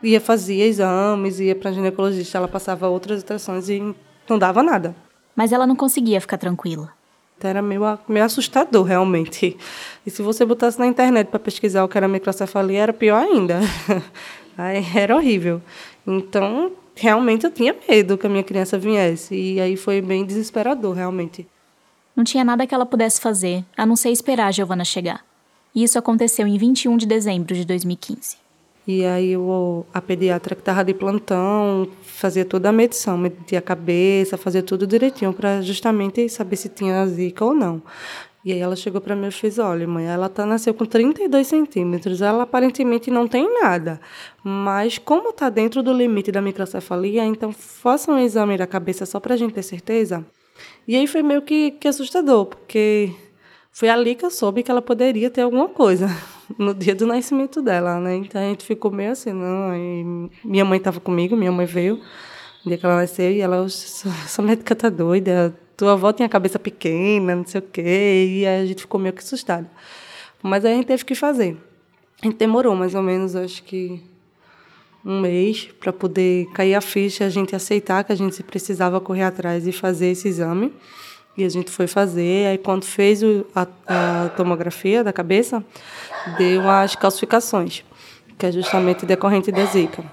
ia 0.03 0.21
fazia 0.21 0.67
exames, 0.67 1.41
ia 1.41 1.55
para 1.55 1.73
ginecologista, 1.73 2.39
ela 2.39 2.49
passava 2.49 2.89
outras 2.89 3.21
ultrassons 3.21 3.69
e 3.69 3.95
não 4.29 4.39
dava 4.39 4.63
nada. 4.63 4.95
Mas 5.35 5.53
ela 5.53 5.67
não 5.67 5.77
conseguia 5.77 6.21
ficar 6.21 6.39
tranquila. 6.39 6.93
Então 7.37 7.49
era 7.49 7.63
meio, 7.63 7.83
meio 8.09 8.25
assustador, 8.25 8.83
realmente. 8.83 9.57
E 10.05 10.11
se 10.11 10.23
você 10.23 10.45
botasse 10.45 10.79
na 10.79 10.87
internet 10.87 11.29
para 11.29 11.39
pesquisar 11.39 11.85
o 11.85 11.89
que 11.89 11.97
era 11.97 12.09
microcefalia, 12.09 12.83
era 12.83 12.93
pior 12.93 13.23
ainda. 13.23 13.61
Aí 14.59 14.85
era 14.97 15.15
horrível. 15.15 15.63
Então, 16.05 16.73
realmente 16.97 17.45
eu 17.45 17.51
tinha 17.53 17.77
medo 17.89 18.19
que 18.19 18.27
a 18.27 18.31
minha 18.31 18.43
criança 18.43 18.77
viesse. 18.77 19.37
E 19.37 19.61
aí 19.61 19.77
foi 19.77 20.03
bem 20.03 20.27
desesperador, 20.27 20.95
realmente. 20.95 21.47
Não 22.17 22.25
tinha 22.25 22.45
nada 22.45 22.67
que 22.67 22.75
ela 22.75 22.85
pudesse 22.85 23.21
fazer, 23.21 23.65
a 23.77 23.87
não 23.87 23.95
ser 23.95 24.11
esperar 24.11 24.49
a 24.49 24.51
Giovana 24.51 24.85
chegar. 24.85 25.25
E 25.73 25.85
isso 25.85 25.97
aconteceu 25.97 26.45
em 26.45 26.59
21 26.59 26.97
de 26.97 27.07
dezembro 27.07 27.55
de 27.55 27.65
2015. 27.65 28.48
E 28.89 29.05
aí 29.05 29.37
o, 29.37 29.85
a 29.93 30.01
pediatra 30.01 30.55
que 30.55 30.63
estava 30.63 30.83
de 30.83 30.95
plantão 30.95 31.87
fazia 32.01 32.43
toda 32.43 32.71
a 32.71 32.73
medição, 32.73 33.19
media 33.19 33.59
a 33.59 33.63
cabeça, 33.63 34.39
fazia 34.39 34.63
tudo 34.63 34.87
direitinho 34.87 35.31
para 35.35 35.61
justamente 35.61 36.27
saber 36.31 36.57
se 36.57 36.71
tinha 36.71 37.07
zika 37.07 37.45
ou 37.45 37.53
não. 37.53 37.83
E 38.43 38.51
aí 38.51 38.59
ela 38.59 38.75
chegou 38.75 38.99
para 38.99 39.15
mim 39.15 39.27
e 39.27 39.31
fez, 39.31 39.59
olha, 39.59 39.87
mãe, 39.87 40.07
ela 40.07 40.31
tá, 40.31 40.47
nasceu 40.47 40.73
com 40.73 40.87
32 40.87 41.47
centímetros, 41.47 42.23
ela 42.23 42.45
aparentemente 42.45 43.11
não 43.11 43.29
tem 43.29 43.47
nada, 43.61 44.01
mas 44.43 44.97
como 44.97 45.31
está 45.31 45.51
dentro 45.51 45.83
do 45.83 45.93
limite 45.93 46.33
da 46.33 46.41
microcefalia, 46.41 47.27
então 47.27 47.53
faça 47.53 48.11
um 48.11 48.19
exame 48.19 48.57
da 48.57 48.67
cabeça 48.67 49.05
só 49.05 49.21
para 49.21 49.35
a 49.35 49.37
gente 49.37 49.53
ter 49.53 49.65
certeza. 49.65 50.25
E 50.87 50.97
aí 50.97 51.07
foi 51.07 51.23
meio 51.23 51.43
que, 51.43 51.73
que 51.73 51.89
assustador, 51.89 52.47
porque 52.47 53.13
foi 53.71 53.91
ali 53.91 54.15
que 54.15 54.25
eu 54.25 54.31
soube 54.31 54.63
que 54.63 54.71
ela 54.71 54.81
poderia 54.81 55.29
ter 55.29 55.43
alguma 55.43 55.69
coisa 55.69 56.09
no 56.57 56.75
dia 56.75 56.95
do 56.95 57.07
nascimento 57.07 57.61
dela, 57.61 57.99
né? 58.01 58.17
Então 58.17 58.41
a 58.41 58.45
gente 58.45 58.65
ficou 58.65 58.91
meio 58.91 59.13
assim, 59.13 59.33
não. 59.33 59.71
Aí 59.71 60.05
minha 60.45 60.65
mãe 60.65 60.79
estava 60.79 61.01
comigo, 61.01 61.37
minha 61.37 61.53
mãe 61.53 61.67
veio 61.67 61.97
no 62.65 62.71
dia 62.71 62.79
que 62.79 62.87
ela 62.87 62.97
nasceu 62.97 63.31
e 63.31 63.41
ela, 63.41 63.65
essa 63.65 64.43
médica 64.43 64.75
tá 64.75 64.89
doida, 64.89 65.55
tua 65.77 65.93
avó 65.93 66.13
tinha 66.13 66.27
a 66.27 66.31
cabeça 66.31 66.59
pequena, 66.59 67.37
não 67.37 67.47
sei 67.47 67.61
o 67.61 67.63
quê, 67.63 68.27
e 68.41 68.47
a 68.47 68.67
gente 68.67 68.81
ficou 68.83 69.01
meio 69.01 69.13
que 69.13 69.23
assustada. 69.23 69.71
Mas 70.43 70.65
aí 70.65 70.73
a 70.73 70.77
gente 70.77 70.87
teve 70.87 71.05
que 71.05 71.15
fazer. 71.15 71.57
A 72.23 72.27
gente 72.27 72.37
demorou 72.37 72.75
mais 72.75 72.95
ou 72.95 73.03
menos, 73.03 73.37
acho 73.37 73.63
que 73.63 74.03
um 75.05 75.21
mês 75.21 75.69
para 75.79 75.93
poder 75.93 76.47
cair 76.53 76.75
a 76.75 76.81
ficha, 76.81 77.25
a 77.25 77.29
gente 77.29 77.55
aceitar 77.55 78.03
que 78.05 78.13
a 78.13 78.17
gente 78.17 78.43
precisava 78.43 79.01
correr 79.01 79.23
atrás 79.23 79.67
e 79.67 79.73
fazer 79.73 80.09
esse 80.09 80.29
exame. 80.29 80.73
E 81.39 81.45
a 81.45 81.49
gente 81.49 81.71
foi 81.71 81.87
fazer, 81.87 82.49
aí 82.49 82.59
quando 82.59 82.85
fez 82.85 83.23
a, 83.55 83.69
a, 83.87 84.29
tomografia 84.31 85.05
da 85.05 85.13
cabeça, 85.13 85.65
deu 86.37 86.69
as 86.69 86.97
calcificações, 86.97 87.85
que 88.37 88.45
é 88.45 88.51
justamente 88.51 89.07
decorrente 89.07 89.53
da 89.53 89.65
zika. 89.65 90.05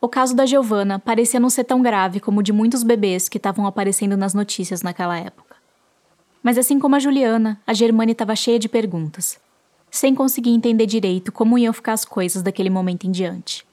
O 0.00 0.08
caso 0.08 0.36
da 0.36 0.46
Giovana 0.46 1.00
parecia 1.00 1.40
não 1.40 1.50
ser 1.50 1.64
tão 1.64 1.82
grave 1.82 2.20
como 2.20 2.38
o 2.38 2.42
de 2.44 2.52
muitos 2.52 2.84
bebês 2.84 3.28
que 3.28 3.38
estavam 3.38 3.66
aparecendo 3.66 4.16
nas 4.16 4.34
notícias 4.34 4.82
naquela 4.82 5.18
época. 5.18 5.56
Mas 6.44 6.56
assim 6.56 6.78
como 6.78 6.94
a 6.94 7.00
Juliana, 7.00 7.60
a 7.66 7.74
Germane 7.74 8.12
estava 8.12 8.36
cheia 8.36 8.60
de 8.60 8.68
perguntas, 8.68 9.40
sem 9.90 10.14
conseguir 10.14 10.50
entender 10.50 10.86
direito 10.86 11.32
como 11.32 11.58
iam 11.58 11.72
ficar 11.72 11.94
as 11.94 12.04
coisas 12.04 12.40
daquele 12.40 12.70
momento 12.70 13.04
em 13.04 13.10
diante. 13.10 13.66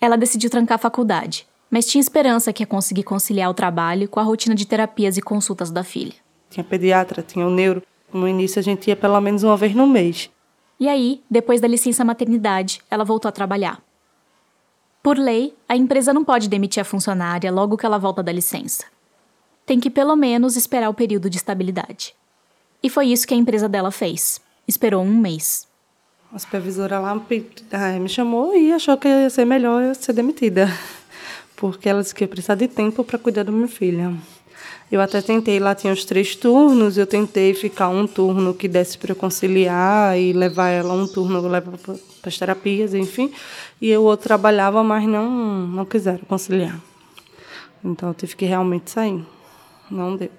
Ela 0.00 0.16
decidiu 0.16 0.48
trancar 0.48 0.76
a 0.76 0.78
faculdade 0.78 1.46
mas 1.70 1.86
tinha 1.86 2.00
esperança 2.00 2.52
que 2.52 2.62
ia 2.62 2.66
conseguir 2.66 3.02
conciliar 3.02 3.50
o 3.50 3.54
trabalho 3.54 4.08
com 4.08 4.20
a 4.20 4.22
rotina 4.22 4.54
de 4.54 4.66
terapias 4.66 5.16
e 5.16 5.22
consultas 5.22 5.70
da 5.70 5.82
filha. 5.82 6.14
Tinha 6.50 6.64
pediatra, 6.64 7.22
tinha 7.22 7.46
o 7.46 7.50
neuro. 7.50 7.82
No 8.12 8.28
início 8.28 8.58
a 8.58 8.62
gente 8.62 8.88
ia 8.88 8.96
pelo 8.96 9.20
menos 9.20 9.42
uma 9.42 9.56
vez 9.56 9.74
no 9.74 9.86
mês. 9.86 10.30
E 10.78 10.88
aí, 10.88 11.22
depois 11.30 11.60
da 11.60 11.68
licença 11.68 12.04
maternidade, 12.04 12.80
ela 12.90 13.04
voltou 13.04 13.28
a 13.28 13.32
trabalhar. 13.32 13.80
Por 15.02 15.18
lei, 15.18 15.54
a 15.68 15.76
empresa 15.76 16.12
não 16.12 16.24
pode 16.24 16.48
demitir 16.48 16.80
a 16.80 16.84
funcionária 16.84 17.50
logo 17.50 17.76
que 17.76 17.86
ela 17.86 17.98
volta 17.98 18.22
da 18.22 18.32
licença. 18.32 18.84
Tem 19.64 19.80
que 19.80 19.90
pelo 19.90 20.16
menos 20.16 20.56
esperar 20.56 20.88
o 20.88 20.94
período 20.94 21.30
de 21.30 21.36
estabilidade. 21.36 22.14
E 22.82 22.90
foi 22.90 23.06
isso 23.06 23.26
que 23.26 23.34
a 23.34 23.36
empresa 23.36 23.68
dela 23.68 23.90
fez. 23.90 24.40
Esperou 24.66 25.02
um 25.02 25.16
mês. 25.16 25.66
A 26.32 26.38
supervisora 26.38 26.98
lá 26.98 27.14
me 28.00 28.08
chamou 28.08 28.54
e 28.56 28.72
achou 28.72 28.96
que 28.96 29.08
ia 29.08 29.30
ser 29.30 29.44
melhor 29.44 29.82
eu 29.82 29.94
ser 29.94 30.12
demitida. 30.12 30.68
Porque 31.56 31.88
ela 31.88 32.02
disse 32.02 32.14
que 32.14 32.24
ia 32.24 32.28
precisar 32.28 32.54
de 32.54 32.68
tempo 32.68 33.02
para 33.02 33.18
cuidar 33.18 33.42
da 33.42 33.50
minha 33.50 33.68
filha. 33.68 34.12
Eu 34.90 35.00
até 35.00 35.20
tentei, 35.20 35.58
lá 35.58 35.74
tinha 35.74 35.92
os 35.92 36.04
três 36.04 36.36
turnos, 36.36 36.96
eu 36.96 37.06
tentei 37.06 37.52
ficar 37.54 37.88
um 37.88 38.06
turno 38.06 38.54
que 38.54 38.68
desse 38.68 38.96
para 38.96 39.14
conciliar 39.14 40.16
e 40.18 40.32
levar 40.32 40.68
ela 40.68 40.94
um 40.94 41.08
turno, 41.08 41.42
para 42.20 42.28
as 42.28 42.38
terapias, 42.38 42.94
enfim. 42.94 43.32
E 43.80 43.96
o 43.96 44.02
outro 44.02 44.28
trabalhava, 44.28 44.84
mas 44.84 45.04
não, 45.08 45.28
não 45.66 45.84
quiseram 45.84 46.24
conciliar. 46.28 46.80
Então 47.84 48.10
eu 48.10 48.14
tive 48.14 48.36
que 48.36 48.44
realmente 48.44 48.90
sair. 48.90 49.24
Não 49.90 50.16
deu. 50.16 50.30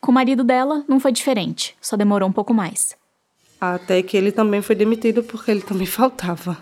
Com 0.00 0.10
o 0.10 0.14
marido 0.14 0.44
dela, 0.44 0.84
não 0.88 0.98
foi 0.98 1.12
diferente, 1.12 1.76
só 1.80 1.96
demorou 1.96 2.28
um 2.28 2.32
pouco 2.32 2.52
mais. 2.52 2.96
Até 3.64 4.02
que 4.02 4.16
ele 4.16 4.32
também 4.32 4.60
foi 4.60 4.74
demitido 4.74 5.22
porque 5.22 5.48
ele 5.48 5.62
também 5.62 5.86
faltava. 5.86 6.58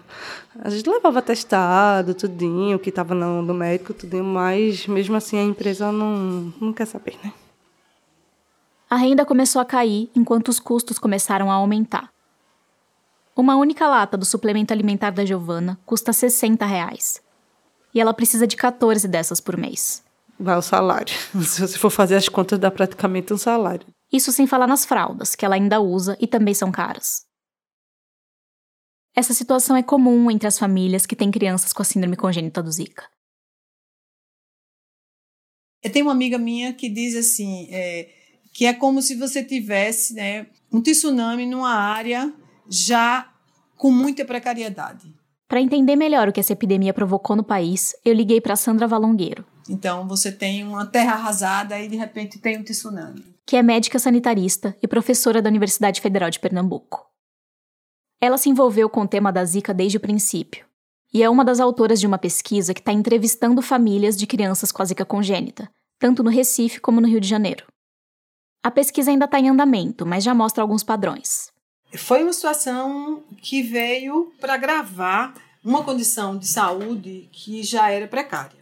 A 0.63 0.69
gente 0.69 0.87
levava 0.87 1.23
testado, 1.23 2.13
tudinho, 2.13 2.79
que 2.79 2.91
estava 2.91 3.15
no, 3.15 3.41
no 3.41 3.55
médico, 3.55 3.95
tudinho, 3.95 4.23
mas 4.23 4.87
mesmo 4.87 5.17
assim 5.17 5.39
a 5.39 5.43
empresa 5.43 5.91
não, 5.91 6.53
não 6.61 6.75
quer 6.75 6.85
saber, 6.85 7.17
né? 7.25 7.33
A 8.91 8.97
renda 8.97 9.25
começou 9.25 9.63
a 9.63 9.65
cair 9.65 10.11
enquanto 10.15 10.49
os 10.49 10.61
custos 10.61 10.99
começaram 10.99 11.51
a 11.51 11.55
aumentar. 11.55 12.11
Uma 13.35 13.57
única 13.57 13.89
lata 13.89 14.19
do 14.19 14.27
suplemento 14.27 14.71
alimentar 14.71 15.09
da 15.09 15.25
Giovana 15.25 15.79
custa 15.87 16.13
60 16.13 16.67
reais. 16.67 17.23
E 17.95 18.01
ela 18.01 18.13
precisa 18.13 18.47
de 18.47 18.57
14 18.57 19.09
dessas 19.09 19.41
por 19.41 19.57
mês. 19.57 20.03
Vai 20.39 20.59
o 20.59 20.61
salário. 20.61 21.15
Se 21.41 21.63
você 21.63 21.79
for 21.79 21.89
fazer 21.89 22.17
as 22.17 22.29
contas, 22.29 22.59
dá 22.59 22.71
praticamente 22.71 23.33
um 23.33 23.39
salário. 23.39 23.87
Isso 24.13 24.33
sem 24.33 24.47
falar 24.47 24.67
nas 24.67 24.85
fraldas, 24.85 25.35
que 25.35 25.45
ela 25.45 25.55
ainda 25.55 25.81
usa 25.81 26.17
e 26.21 26.27
também 26.27 26.55
são 26.55 26.73
caras. 26.73 27.25
Essa 29.15 29.35
situação 29.35 29.77
é 29.77 29.83
comum 29.83 30.31
entre 30.31 30.47
as 30.47 30.59
famílias 30.59 31.07
que 31.07 31.17
têm 31.17 31.31
crianças 31.31 31.73
com 31.73 31.83
a 31.83 31.85
síndrome 31.85 32.17
congênita 32.17 32.63
do 32.63 32.71
Zika. 32.71 33.09
Eu 35.83 35.91
tenho 35.91 36.07
uma 36.07 36.13
amiga 36.13 36.39
minha 36.39 36.73
que 36.73 36.89
diz 36.89 37.17
assim, 37.17 37.69
é, 37.71 38.09
que 38.53 38.67
é 38.67 38.73
como 38.73 39.01
se 39.01 39.15
você 39.15 39.43
tivesse 39.43 40.15
né, 40.15 40.47
um 40.73 40.81
tsunami 40.81 41.47
numa 41.47 41.75
área 41.75 42.33
já 42.69 43.33
com 43.77 43.91
muita 43.91 44.25
precariedade. 44.25 45.13
Para 45.49 45.61
entender 45.61 45.97
melhor 45.97 46.29
o 46.29 46.33
que 46.33 46.39
essa 46.39 46.53
epidemia 46.53 46.95
provocou 46.95 47.35
no 47.35 47.43
país, 47.43 47.95
eu 48.05 48.13
liguei 48.13 48.41
para 48.41 48.55
Sandra 48.55 48.87
Valongueiro. 48.87 49.45
Então 49.69 50.07
você 50.07 50.31
tem 50.31 50.63
uma 50.63 50.87
terra 50.87 51.15
arrasada 51.15 51.81
e 51.81 51.89
de 51.89 51.97
repente 51.97 52.39
tem 52.39 52.59
um 52.59 52.63
tsunami. 52.63 53.30
Que 53.47 53.57
é 53.57 53.63
médica 53.63 53.99
sanitarista 53.99 54.77
e 54.83 54.89
professora 54.89 55.43
da 55.43 55.49
Universidade 55.49 56.01
Federal 56.01 56.31
de 56.31 56.39
Pernambuco. 56.39 57.09
Ela 58.21 58.39
se 58.39 58.49
envolveu 58.49 58.89
com 58.89 59.03
o 59.03 59.09
tema 59.09 59.33
da 59.33 59.45
Zika 59.45 59.75
desde 59.75 59.97
o 59.97 60.01
princípio 60.01 60.71
e 61.13 61.23
é 61.23 61.29
uma 61.29 61.45
das 61.45 61.59
autoras 61.59 61.99
de 61.99 62.07
uma 62.07 62.19
pesquisa 62.19 62.73
que 62.73 62.81
está 62.81 62.93
entrevistando 62.93 63.61
famílias 63.61 64.17
de 64.17 64.27
crianças 64.27 64.71
com 64.71 64.81
a 64.81 64.85
Zika 64.85 65.05
congênita, 65.05 65.71
tanto 65.99 66.23
no 66.23 66.31
Recife 66.31 66.81
como 66.81 67.01
no 67.01 67.09
Rio 67.09 67.21
de 67.21 67.29
Janeiro. 67.29 67.67
A 68.63 68.71
pesquisa 68.71 69.11
ainda 69.11 69.25
está 69.25 69.41
em 69.41 69.49
andamento, 69.49 70.07
mas 70.07 70.23
já 70.23 70.35
mostra 70.35 70.63
alguns 70.63 70.85
padrões. 70.85 71.51
Foi 71.97 72.23
uma 72.23 72.33
situação 72.33 73.25
que 73.43 73.63
veio 73.63 74.33
para 74.39 74.55
agravar 74.55 75.35
uma 75.65 75.83
condição 75.83 76.39
de 76.39 76.47
saúde 76.47 77.29
que 77.33 77.63
já 77.63 77.91
era 77.91 78.07
precária. 78.07 78.60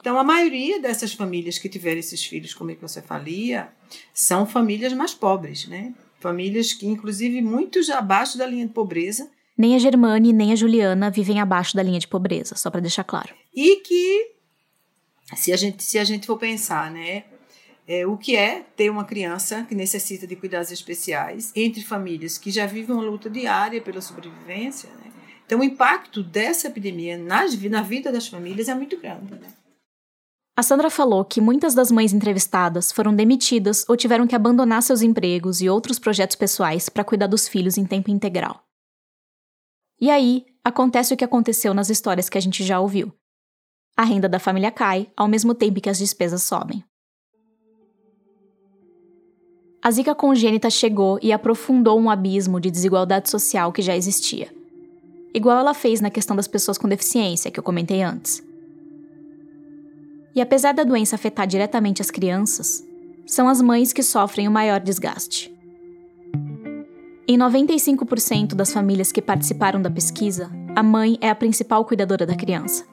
Então, 0.00 0.18
a 0.18 0.24
maioria 0.24 0.80
dessas 0.80 1.12
famílias 1.12 1.58
que 1.58 1.68
tiveram 1.68 2.00
esses 2.00 2.24
filhos 2.24 2.54
com 2.54 2.64
microcefalia 2.64 3.68
são 4.14 4.46
famílias 4.46 4.94
mais 4.94 5.12
pobres, 5.12 5.68
né? 5.68 5.94
Famílias 6.18 6.72
que, 6.72 6.86
inclusive, 6.86 7.42
muitos 7.42 7.90
abaixo 7.90 8.38
da 8.38 8.46
linha 8.46 8.66
de 8.66 8.72
pobreza. 8.72 9.30
Nem 9.56 9.74
a 9.74 9.78
Germane 9.78 10.32
nem 10.32 10.52
a 10.52 10.56
Juliana 10.56 11.10
vivem 11.10 11.38
abaixo 11.38 11.76
da 11.76 11.82
linha 11.82 12.00
de 12.00 12.08
pobreza, 12.08 12.56
só 12.56 12.70
para 12.70 12.80
deixar 12.80 13.04
claro. 13.04 13.34
E 13.54 13.76
que, 13.76 14.32
se 15.36 15.52
a 15.52 15.56
gente, 15.56 15.82
se 15.82 15.98
a 15.98 16.04
gente 16.04 16.26
for 16.26 16.38
pensar, 16.38 16.90
né? 16.90 17.24
É, 17.86 18.06
o 18.06 18.16
que 18.16 18.36
é 18.36 18.64
ter 18.76 18.88
uma 18.88 19.04
criança 19.04 19.64
que 19.68 19.74
necessita 19.74 20.24
de 20.24 20.36
cuidados 20.36 20.70
especiais 20.70 21.52
entre 21.56 21.82
famílias 21.82 22.38
que 22.38 22.50
já 22.50 22.64
vivem 22.64 22.94
uma 22.94 23.04
luta 23.04 23.28
diária 23.28 23.80
pela 23.80 24.00
sobrevivência. 24.00 24.88
Né? 24.90 25.10
Então, 25.44 25.58
o 25.58 25.64
impacto 25.64 26.22
dessa 26.22 26.68
epidemia 26.68 27.18
nas, 27.18 27.60
na 27.64 27.82
vida 27.82 28.12
das 28.12 28.28
famílias 28.28 28.68
é 28.68 28.74
muito 28.76 28.96
grande. 28.96 29.32
Né? 29.32 29.48
A 30.60 30.62
Sandra 30.62 30.90
falou 30.90 31.24
que 31.24 31.40
muitas 31.40 31.74
das 31.74 31.90
mães 31.90 32.12
entrevistadas 32.12 32.92
foram 32.92 33.16
demitidas 33.16 33.82
ou 33.88 33.96
tiveram 33.96 34.26
que 34.26 34.36
abandonar 34.36 34.82
seus 34.82 35.00
empregos 35.00 35.62
e 35.62 35.70
outros 35.70 35.98
projetos 35.98 36.36
pessoais 36.36 36.90
para 36.90 37.02
cuidar 37.02 37.28
dos 37.28 37.48
filhos 37.48 37.78
em 37.78 37.86
tempo 37.86 38.10
integral. 38.10 38.62
E 39.98 40.10
aí, 40.10 40.44
acontece 40.62 41.14
o 41.14 41.16
que 41.16 41.24
aconteceu 41.24 41.72
nas 41.72 41.88
histórias 41.88 42.28
que 42.28 42.36
a 42.36 42.40
gente 42.42 42.62
já 42.62 42.78
ouviu. 42.78 43.10
A 43.96 44.04
renda 44.04 44.28
da 44.28 44.38
família 44.38 44.70
cai 44.70 45.10
ao 45.16 45.26
mesmo 45.26 45.54
tempo 45.54 45.80
que 45.80 45.88
as 45.88 45.96
despesas 45.96 46.42
sobem. 46.42 46.84
A 49.82 49.90
zika 49.90 50.14
congênita 50.14 50.68
chegou 50.68 51.18
e 51.22 51.32
aprofundou 51.32 51.98
um 51.98 52.10
abismo 52.10 52.60
de 52.60 52.70
desigualdade 52.70 53.30
social 53.30 53.72
que 53.72 53.80
já 53.80 53.96
existia. 53.96 54.54
Igual 55.32 55.58
ela 55.58 55.72
fez 55.72 56.02
na 56.02 56.10
questão 56.10 56.36
das 56.36 56.46
pessoas 56.46 56.76
com 56.76 56.86
deficiência, 56.86 57.50
que 57.50 57.58
eu 57.58 57.64
comentei 57.64 58.02
antes. 58.02 58.49
E 60.34 60.40
apesar 60.40 60.72
da 60.72 60.84
doença 60.84 61.16
afetar 61.16 61.46
diretamente 61.46 62.00
as 62.00 62.10
crianças, 62.10 62.84
são 63.26 63.48
as 63.48 63.60
mães 63.60 63.92
que 63.92 64.02
sofrem 64.02 64.46
o 64.46 64.50
maior 64.50 64.80
desgaste. 64.80 65.54
Em 67.26 67.38
95% 67.38 68.54
das 68.54 68.72
famílias 68.72 69.12
que 69.12 69.22
participaram 69.22 69.80
da 69.80 69.90
pesquisa, 69.90 70.50
a 70.74 70.82
mãe 70.82 71.16
é 71.20 71.30
a 71.30 71.34
principal 71.34 71.84
cuidadora 71.84 72.26
da 72.26 72.34
criança. 72.34 72.84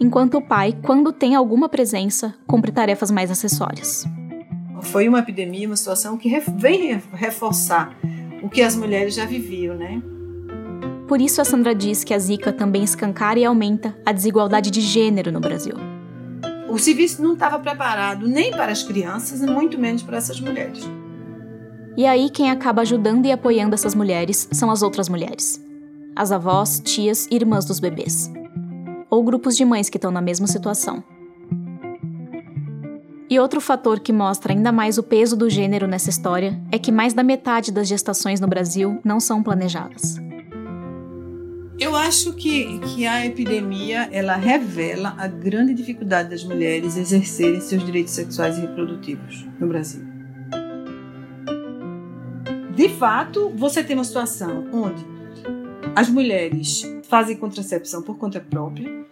Enquanto 0.00 0.36
o 0.36 0.42
pai, 0.42 0.76
quando 0.82 1.12
tem 1.12 1.34
alguma 1.34 1.68
presença, 1.68 2.34
cumpre 2.46 2.70
tarefas 2.70 3.10
mais 3.10 3.30
acessórias. 3.30 4.04
Foi 4.82 5.08
uma 5.08 5.18
epidemia, 5.18 5.66
uma 5.66 5.76
situação 5.76 6.16
que 6.16 6.28
vem 6.56 7.00
reforçar 7.12 7.96
o 8.42 8.48
que 8.48 8.62
as 8.62 8.76
mulheres 8.76 9.14
já 9.14 9.24
viviam, 9.24 9.76
né? 9.76 10.00
Por 11.08 11.20
isso 11.20 11.40
a 11.40 11.44
Sandra 11.44 11.74
diz 11.74 12.04
que 12.04 12.14
a 12.14 12.18
Zika 12.18 12.52
também 12.52 12.84
escancara 12.84 13.38
e 13.38 13.44
aumenta 13.44 13.98
a 14.04 14.12
desigualdade 14.12 14.70
de 14.70 14.80
gênero 14.80 15.32
no 15.32 15.40
Brasil. 15.40 15.74
O 16.68 16.78
serviço 16.78 17.22
não 17.22 17.32
estava 17.32 17.58
preparado 17.58 18.28
nem 18.28 18.50
para 18.50 18.70
as 18.70 18.82
crianças, 18.82 19.40
muito 19.40 19.78
menos 19.78 20.02
para 20.02 20.18
essas 20.18 20.38
mulheres. 20.38 20.84
E 21.96 22.06
aí 22.06 22.28
quem 22.30 22.50
acaba 22.50 22.82
ajudando 22.82 23.26
e 23.26 23.32
apoiando 23.32 23.74
essas 23.74 23.94
mulheres 23.94 24.48
são 24.52 24.70
as 24.70 24.82
outras 24.82 25.08
mulheres. 25.08 25.64
As 26.14 26.30
avós, 26.30 26.80
tias 26.84 27.26
e 27.30 27.36
irmãs 27.36 27.64
dos 27.64 27.80
bebês. 27.80 28.30
Ou 29.10 29.24
grupos 29.24 29.56
de 29.56 29.64
mães 29.64 29.88
que 29.88 29.96
estão 29.96 30.10
na 30.10 30.20
mesma 30.20 30.46
situação. 30.46 31.02
E 33.30 33.38
outro 33.40 33.60
fator 33.60 34.00
que 34.00 34.12
mostra 34.12 34.52
ainda 34.52 34.70
mais 34.70 34.98
o 34.98 35.02
peso 35.02 35.36
do 35.36 35.48
gênero 35.48 35.86
nessa 35.86 36.10
história 36.10 36.60
é 36.70 36.78
que 36.78 36.92
mais 36.92 37.14
da 37.14 37.22
metade 37.22 37.72
das 37.72 37.88
gestações 37.88 38.40
no 38.40 38.46
Brasil 38.46 39.00
não 39.04 39.20
são 39.20 39.42
planejadas. 39.42 40.27
Eu 41.78 41.94
acho 41.94 42.32
que, 42.32 42.80
que 42.80 43.06
a 43.06 43.24
epidemia 43.24 44.08
ela 44.10 44.34
revela 44.34 45.14
a 45.16 45.28
grande 45.28 45.72
dificuldade 45.72 46.30
das 46.30 46.42
mulheres 46.42 46.96
exercerem 46.96 47.60
seus 47.60 47.86
direitos 47.86 48.14
sexuais 48.14 48.58
e 48.58 48.62
reprodutivos 48.62 49.46
no 49.60 49.68
Brasil. 49.68 50.02
De 52.74 52.88
fato, 52.88 53.50
você 53.50 53.84
tem 53.84 53.96
uma 53.96 54.04
situação 54.04 54.66
onde 54.72 55.06
as 55.94 56.08
mulheres 56.08 56.82
fazem 57.04 57.36
contracepção 57.36 58.02
por 58.02 58.18
conta 58.18 58.40
própria, 58.40 59.06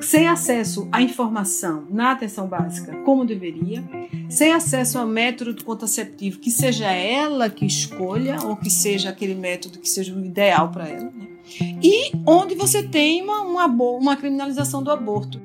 sem 0.00 0.28
acesso 0.28 0.88
à 0.92 1.02
informação 1.02 1.86
na 1.90 2.12
atenção 2.12 2.46
básica 2.46 2.96
como 3.04 3.24
deveria, 3.24 3.84
sem 4.28 4.52
acesso 4.52 4.98
a 4.98 5.06
método 5.06 5.64
contraceptivo 5.64 6.38
que 6.38 6.50
seja 6.50 6.90
ela 6.90 7.50
que 7.50 7.66
escolha 7.66 8.38
ou 8.44 8.56
que 8.56 8.70
seja 8.70 9.10
aquele 9.10 9.34
método 9.34 9.78
que 9.78 9.88
seja 9.88 10.14
o 10.14 10.24
ideal 10.24 10.70
para 10.70 10.88
ela, 10.88 11.10
né? 11.10 11.28
e 11.82 12.12
onde 12.26 12.54
você 12.54 12.82
tem 12.82 13.22
uma, 13.22 13.40
uma, 13.42 13.66
uma 13.66 14.16
criminalização 14.16 14.82
do 14.82 14.90
aborto. 14.90 15.40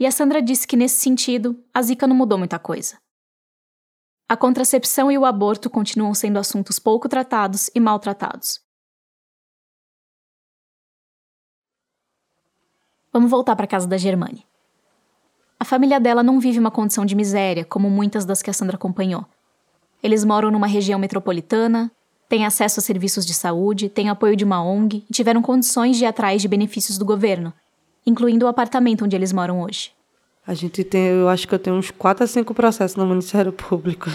E 0.00 0.06
a 0.06 0.12
Sandra 0.12 0.40
disse 0.40 0.66
que 0.66 0.76
nesse 0.76 1.00
sentido 1.00 1.58
a 1.74 1.82
Zika 1.82 2.06
não 2.06 2.14
mudou 2.14 2.38
muita 2.38 2.58
coisa. 2.58 2.96
A 4.28 4.36
contracepção 4.36 5.10
e 5.10 5.18
o 5.18 5.24
aborto 5.24 5.68
continuam 5.68 6.14
sendo 6.14 6.38
assuntos 6.38 6.78
pouco 6.78 7.08
tratados 7.08 7.70
e 7.74 7.80
maltratados. 7.80 8.60
Vamos 13.12 13.30
voltar 13.30 13.56
para 13.56 13.64
a 13.64 13.68
casa 13.68 13.86
da 13.86 13.96
Germane. 13.96 14.44
A 15.58 15.64
família 15.64 15.98
dela 15.98 16.22
não 16.22 16.38
vive 16.38 16.58
uma 16.58 16.70
condição 16.70 17.04
de 17.04 17.16
miséria, 17.16 17.64
como 17.64 17.90
muitas 17.90 18.24
das 18.24 18.42
que 18.42 18.50
a 18.50 18.52
Sandra 18.52 18.76
acompanhou. 18.76 19.24
Eles 20.02 20.24
moram 20.24 20.50
numa 20.50 20.66
região 20.66 20.98
metropolitana, 20.98 21.90
têm 22.28 22.46
acesso 22.46 22.78
a 22.78 22.82
serviços 22.82 23.26
de 23.26 23.34
saúde, 23.34 23.88
têm 23.88 24.08
apoio 24.08 24.36
de 24.36 24.44
uma 24.44 24.62
ONG 24.62 25.04
e 25.08 25.12
tiveram 25.12 25.42
condições 25.42 25.96
de 25.96 26.04
ir 26.04 26.06
atrás 26.06 26.40
de 26.40 26.48
benefícios 26.48 26.96
do 26.96 27.04
governo, 27.04 27.52
incluindo 28.06 28.46
o 28.46 28.48
apartamento 28.48 29.04
onde 29.04 29.16
eles 29.16 29.32
moram 29.32 29.62
hoje. 29.62 29.90
A 30.46 30.54
gente 30.54 30.84
tem, 30.84 31.06
eu 31.08 31.28
acho 31.28 31.46
que 31.46 31.54
eu 31.54 31.58
tenho 31.58 31.76
uns 31.76 31.90
quatro 31.90 32.24
a 32.24 32.26
cinco 32.26 32.54
processos 32.54 32.96
no 32.96 33.06
Ministério 33.06 33.52
Público 33.52 34.10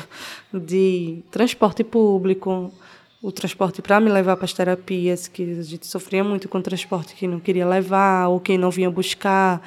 de 0.54 1.22
transporte 1.30 1.84
público, 1.84 2.72
o 3.24 3.32
transporte 3.32 3.82
para 3.82 4.02
me 4.02 4.12
levar 4.12 4.36
para 4.36 4.44
as 4.44 4.52
terapias, 4.52 5.30
que 5.30 5.44
a 5.44 5.64
gente 5.64 5.88
sofria 5.88 6.22
muito 6.26 6.50
com 6.50 6.58
o 6.58 6.62
transporte 6.62 7.16
que 7.16 7.26
não 7.26 7.40
queria 7.40 7.66
levar 7.66 8.28
ou 8.28 8.38
quem 8.38 8.58
não 8.58 8.70
vinha 8.70 8.92
buscar. 8.92 9.62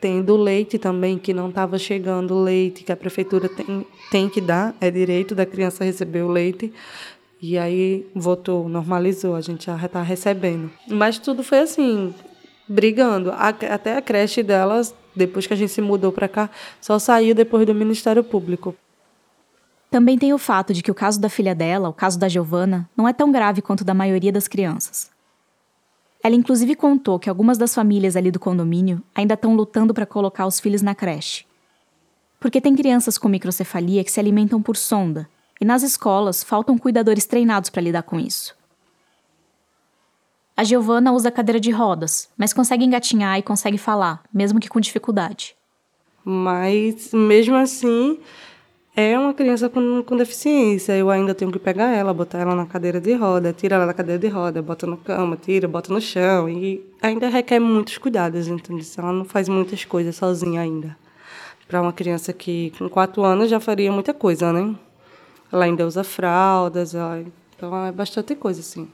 Tem 0.00 0.22
do 0.22 0.38
leite 0.38 0.78
também, 0.78 1.18
que 1.18 1.34
não 1.34 1.50
estava 1.50 1.78
chegando 1.78 2.42
leite, 2.42 2.82
que 2.82 2.90
a 2.90 2.96
prefeitura 2.96 3.46
tem, 3.46 3.86
tem 4.10 4.28
que 4.28 4.40
dar, 4.40 4.74
é 4.80 4.90
direito 4.90 5.34
da 5.34 5.44
criança 5.44 5.84
receber 5.84 6.22
o 6.22 6.28
leite. 6.28 6.72
E 7.42 7.58
aí 7.58 8.06
votou, 8.14 8.70
normalizou, 8.70 9.34
a 9.34 9.40
gente 9.42 9.66
já 9.66 9.76
está 9.76 10.02
recebendo. 10.02 10.70
Mas 10.88 11.18
tudo 11.18 11.42
foi 11.42 11.58
assim, 11.58 12.14
brigando. 12.66 13.30
Até 13.32 13.98
a 13.98 14.02
creche 14.02 14.42
delas, 14.42 14.94
depois 15.14 15.46
que 15.46 15.52
a 15.52 15.56
gente 15.56 15.72
se 15.72 15.82
mudou 15.82 16.10
para 16.10 16.26
cá, 16.26 16.48
só 16.80 16.98
saiu 16.98 17.34
depois 17.34 17.66
do 17.66 17.74
Ministério 17.74 18.24
Público. 18.24 18.74
Também 19.90 20.18
tem 20.18 20.32
o 20.32 20.38
fato 20.38 20.72
de 20.72 20.82
que 20.82 20.90
o 20.90 20.94
caso 20.94 21.20
da 21.20 21.28
filha 21.28 21.54
dela, 21.54 21.88
o 21.88 21.92
caso 21.92 22.18
da 22.18 22.28
Giovana, 22.28 22.88
não 22.96 23.06
é 23.06 23.12
tão 23.12 23.30
grave 23.30 23.62
quanto 23.62 23.84
da 23.84 23.94
maioria 23.94 24.32
das 24.32 24.48
crianças. 24.48 25.10
Ela 26.22 26.34
inclusive 26.34 26.74
contou 26.74 27.18
que 27.18 27.28
algumas 27.28 27.58
das 27.58 27.74
famílias 27.74 28.16
ali 28.16 28.30
do 28.30 28.40
condomínio 28.40 29.02
ainda 29.14 29.34
estão 29.34 29.54
lutando 29.54 29.92
para 29.92 30.06
colocar 30.06 30.46
os 30.46 30.58
filhos 30.58 30.82
na 30.82 30.94
creche. 30.94 31.44
Porque 32.40 32.60
tem 32.60 32.74
crianças 32.74 33.18
com 33.18 33.28
microcefalia 33.28 34.02
que 34.02 34.10
se 34.10 34.18
alimentam 34.18 34.60
por 34.60 34.76
sonda, 34.76 35.28
e 35.60 35.64
nas 35.64 35.82
escolas 35.82 36.42
faltam 36.42 36.78
cuidadores 36.78 37.26
treinados 37.26 37.70
para 37.70 37.82
lidar 37.82 38.02
com 38.02 38.18
isso. 38.18 38.56
A 40.56 40.62
Giovana 40.62 41.12
usa 41.12 41.30
cadeira 41.30 41.58
de 41.58 41.70
rodas, 41.70 42.28
mas 42.36 42.52
consegue 42.52 42.84
engatinhar 42.84 43.38
e 43.38 43.42
consegue 43.42 43.76
falar, 43.76 44.22
mesmo 44.32 44.60
que 44.60 44.68
com 44.68 44.78
dificuldade. 44.78 45.56
Mas, 46.24 47.12
mesmo 47.12 47.56
assim, 47.56 48.18
é 48.96 49.18
uma 49.18 49.34
criança 49.34 49.68
com, 49.68 50.02
com 50.04 50.16
deficiência. 50.16 50.96
Eu 50.96 51.10
ainda 51.10 51.34
tenho 51.34 51.50
que 51.50 51.58
pegar 51.58 51.90
ela, 51.90 52.14
botar 52.14 52.38
ela 52.38 52.54
na 52.54 52.64
cadeira 52.64 53.00
de 53.00 53.12
roda, 53.14 53.52
tira 53.52 53.74
ela 53.76 53.86
da 53.86 53.94
cadeira 53.94 54.20
de 54.20 54.28
roda, 54.28 54.62
bota 54.62 54.86
na 54.86 54.96
cama, 54.96 55.36
tira, 55.36 55.66
bota 55.66 55.92
no 55.92 56.00
chão. 56.00 56.48
E 56.48 56.84
ainda 57.02 57.28
requer 57.28 57.58
muitos 57.58 57.98
cuidados, 57.98 58.46
entendeu? 58.46 58.84
Ela 58.96 59.12
não 59.12 59.24
faz 59.24 59.48
muitas 59.48 59.84
coisas 59.84 60.14
sozinha 60.14 60.60
ainda. 60.60 60.96
Para 61.66 61.82
uma 61.82 61.92
criança 61.92 62.32
que 62.32 62.72
com 62.78 62.88
quatro 62.88 63.24
anos 63.24 63.50
já 63.50 63.58
faria 63.58 63.90
muita 63.90 64.14
coisa, 64.14 64.52
né? 64.52 64.74
Ela 65.52 65.64
ainda 65.64 65.86
usa 65.86 66.04
fraldas, 66.04 66.94
então 67.56 67.86
é 67.86 67.92
bastante 67.92 68.34
coisa, 68.34 68.60
assim. 68.60 68.88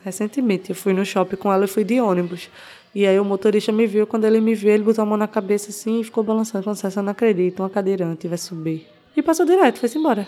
Recentemente 0.00 0.70
eu 0.70 0.76
fui 0.76 0.92
no 0.92 1.04
shopping 1.04 1.36
com 1.36 1.52
ela 1.52 1.64
e 1.64 1.68
fui 1.68 1.84
de 1.84 2.00
ônibus. 2.00 2.48
E 2.96 3.06
aí 3.06 3.20
o 3.20 3.24
motorista 3.26 3.70
me 3.70 3.86
viu, 3.86 4.06
quando 4.06 4.24
ele 4.24 4.40
me 4.40 4.54
viu, 4.54 4.70
ele 4.70 4.82
botou 4.82 5.02
a 5.02 5.04
mão 5.04 5.18
na 5.18 5.28
cabeça 5.28 5.68
assim 5.68 6.00
e 6.00 6.04
ficou 6.04 6.24
balançando, 6.24 6.64
falando 6.64 6.82
assim, 6.82 6.98
eu 6.98 7.02
não 7.02 7.12
acredito, 7.12 7.60
uma 7.60 7.68
cadeirante 7.68 8.26
vai 8.26 8.38
subir. 8.38 8.86
E 9.14 9.20
passou 9.20 9.44
direto, 9.44 9.78
foi 9.78 9.90
embora. 10.00 10.26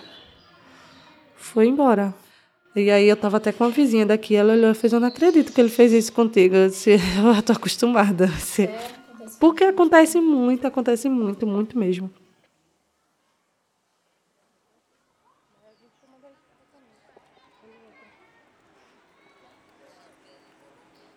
Foi 1.34 1.66
embora. 1.66 2.14
E 2.76 2.90
aí 2.90 3.08
eu 3.08 3.16
tava 3.16 3.38
até 3.38 3.52
com 3.52 3.64
uma 3.64 3.70
vizinha 3.70 4.04
daqui, 4.04 4.36
ela 4.36 4.52
olhou 4.52 4.70
e 4.70 4.74
fez, 4.74 4.92
eu 4.92 5.00
não 5.00 5.08
acredito 5.08 5.50
que 5.50 5.58
ele 5.58 5.70
fez 5.70 5.94
isso 5.94 6.12
contigo. 6.12 6.56
Eu 6.56 6.68
disse, 6.68 6.90
eu 7.34 7.42
tô 7.42 7.54
acostumada. 7.54 8.26
Disse, 8.26 8.68
Porque 9.40 9.64
acontece 9.64 10.20
muito, 10.20 10.66
acontece 10.66 11.08
muito, 11.08 11.46
muito 11.46 11.78
mesmo. 11.78 12.10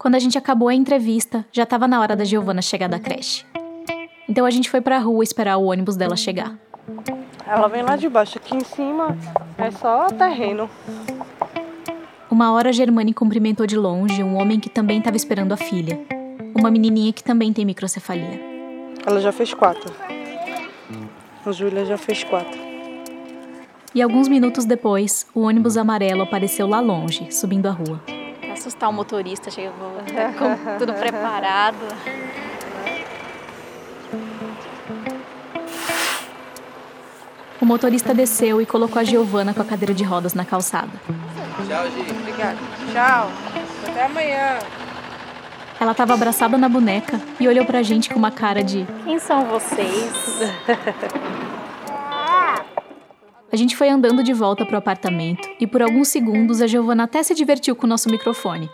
Quando 0.02 0.16
a 0.16 0.20
gente 0.20 0.36
acabou 0.36 0.68
a 0.68 0.74
entrevista, 0.74 1.46
já 1.52 1.62
estava 1.62 1.88
na 1.88 2.00
hora 2.00 2.16
da 2.16 2.24
Giovana 2.24 2.60
chegar 2.60 2.90
da 2.90 2.98
creche. 2.98 3.46
Então 4.28 4.48
a 4.48 4.50
gente 4.50 4.68
foi 4.68 4.82
para 4.82 4.96
a 4.96 5.00
rua 5.00 5.24
esperar 5.24 5.58
o 5.58 5.66
ônibus 5.66 5.96
dela 5.96 6.16
chegar. 6.16 6.58
Ela 7.46 7.68
vem 7.68 7.84
lá 7.84 7.96
de 7.96 8.10
baixo, 8.10 8.40
aqui 8.40 8.56
em 8.56 8.64
cima 8.64 9.16
é 9.60 9.70
só 9.70 10.08
terreno. 10.08 10.68
Uma 12.32 12.52
hora 12.52 12.74
Germani 12.74 13.14
cumprimentou 13.14 13.68
de 13.68 13.78
longe 13.78 14.24
um 14.24 14.38
homem 14.38 14.60
que 14.60 14.72
também 14.72 14.98
estava 14.98 15.18
esperando 15.18 15.52
a 15.52 15.58
filha, 15.58 16.04
uma 16.58 16.72
menininha 16.72 17.14
que 17.14 17.24
também 17.24 17.54
tem 17.54 17.64
microcefalia. 17.64 18.42
Ela 19.06 19.22
já 19.22 19.32
fez 19.32 19.54
quatro. 19.54 19.94
A 21.46 21.52
Júlia 21.52 21.86
já 21.86 22.00
fez 22.00 22.24
quatro. 22.24 22.60
E 23.94 24.02
alguns 24.02 24.28
minutos 24.28 24.66
depois, 24.66 25.28
o 25.36 25.42
ônibus 25.42 25.78
amarelo 25.78 26.24
apareceu 26.24 26.66
lá 26.66 26.80
longe, 26.80 27.32
subindo 27.32 27.68
a 27.68 27.72
rua 27.72 28.02
assustar 28.62 28.89
o 28.89 28.93
motorista, 28.93 29.50
chegou 29.50 29.74
tá 30.13 30.34
com 30.38 30.78
tudo 30.78 30.93
preparado. 30.93 31.78
O 37.60 37.65
motorista 37.65 38.13
desceu 38.13 38.62
e 38.62 38.65
colocou 38.65 39.00
a 39.00 39.04
Giovana 39.04 39.54
com 39.54 39.62
a 39.62 39.65
cadeira 39.65 39.93
de 39.93 40.04
rodas 40.04 40.34
na 40.34 40.45
calçada. 40.45 40.91
Tchau, 41.67 41.86
Gi. 41.91 42.12
Obrigada. 42.12 42.58
Tchau. 42.91 43.32
Até 43.88 44.06
amanhã. 44.06 44.60
Ela 45.80 45.91
estava 45.91 46.13
abraçada 46.13 46.58
na 46.58 46.69
boneca 46.69 47.19
e 47.39 47.47
olhou 47.47 47.65
pra 47.65 47.82
gente 47.82 48.10
com 48.10 48.17
uma 48.17 48.32
cara 48.32 48.63
de: 48.63 48.86
Quem 49.04 49.19
são 49.19 49.45
vocês? 49.45 50.12
A 53.52 53.56
gente 53.58 53.76
foi 53.76 53.90
andando 53.90 54.24
de 54.24 54.32
volta 54.34 54.66
pro 54.66 54.78
apartamento 54.78 55.50
e 55.60 55.68
por 55.68 55.82
alguns 55.82 56.08
segundos 56.08 56.62
a 56.62 56.68
Giovana 56.68 57.04
até 57.04 57.22
se 57.22 57.36
divertiu 57.36 57.76
com 57.76 57.86
o 57.86 57.90
nosso 57.90 58.10
microfone. 58.10 58.70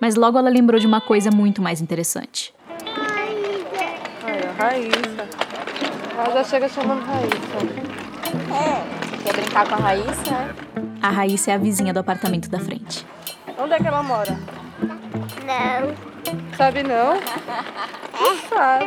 Mas 0.00 0.14
logo 0.14 0.38
ela 0.38 0.48
lembrou 0.48 0.78
de 0.80 0.86
uma 0.86 1.00
coisa 1.00 1.30
muito 1.30 1.60
mais 1.60 1.80
interessante. 1.80 2.54
Olha, 4.24 4.52
Raíssa. 4.56 5.28
Ela 6.16 6.30
já 6.34 6.44
chega 6.44 6.68
chamando 6.68 7.02
Raíssa. 7.04 7.36
É. 8.54 9.22
Quer 9.24 9.32
brincar 9.34 9.68
com 9.68 9.74
a 9.74 9.78
Raíssa? 9.78 10.54
A 11.02 11.10
Raíssa 11.10 11.50
é 11.50 11.54
a 11.54 11.58
vizinha 11.58 11.92
do 11.92 11.98
apartamento 11.98 12.48
da 12.48 12.60
frente. 12.60 13.04
Onde 13.58 13.74
é 13.74 13.78
que 13.78 13.86
ela 13.88 14.02
mora? 14.04 14.38
Não. 15.44 16.56
Sabe 16.56 16.82
não? 16.84 17.14
Não 18.20 18.36
sabe. 18.48 18.86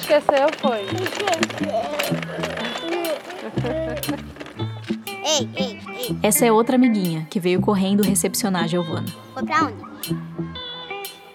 Esqueceu, 0.00 0.48
foi? 0.60 0.86
Ei, 5.24 5.48
ei, 5.56 5.80
ei. 5.88 6.18
Essa 6.22 6.46
é 6.46 6.52
outra 6.52 6.76
amiguinha 6.76 7.26
que 7.30 7.38
veio 7.38 7.60
correndo 7.60 8.02
recepcionar 8.02 8.64
a 8.64 8.66
Giovana. 8.66 9.06
Foi 9.34 9.44
pra 9.44 9.64
onde? 9.64 9.76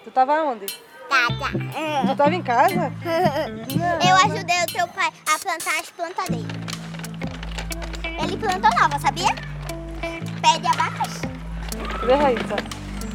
Tu 0.04 0.12
tava 0.12 0.34
onde? 0.44 0.66
Tá, 1.10 1.28
tá. 1.40 2.08
Tu 2.08 2.16
tava 2.16 2.34
em 2.34 2.42
casa? 2.42 2.92
Eu 4.08 4.16
ajudei 4.18 4.64
o 4.64 4.66
teu 4.68 4.88
pai 4.90 5.10
a 5.34 5.40
plantar 5.40 5.80
as 5.80 5.90
plantas 5.92 6.26
dele. 6.30 6.48
Ele 8.24 8.38
plantou 8.38 8.72
nova, 8.82 9.00
sabia? 9.00 9.34
Pé 10.42 10.60
de 10.60 10.68
abacaxi. 10.68 11.22
Cadê 12.00 12.14
a 12.14 12.18
Raíssa? 12.18 12.56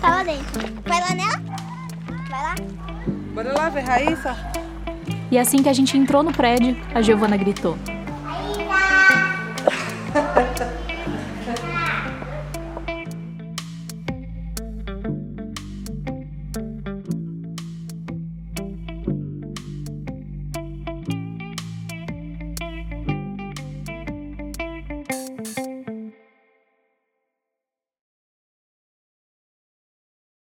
Tava 0.00 0.24
dentro. 0.24 0.82
Vai 0.86 1.00
lá 1.00 1.14
nela? 1.14 1.42
Vai 2.28 2.42
lá. 2.42 2.54
Bora 3.34 3.52
lá 3.52 3.68
ver 3.68 3.80
Raíssa? 3.80 4.36
E 5.30 5.38
assim 5.38 5.62
que 5.62 5.68
a 5.68 5.72
gente 5.72 5.96
entrou 5.96 6.24
no 6.24 6.32
prédio, 6.32 6.76
a 6.92 7.00
Giovana 7.00 7.36
gritou. 7.36 7.76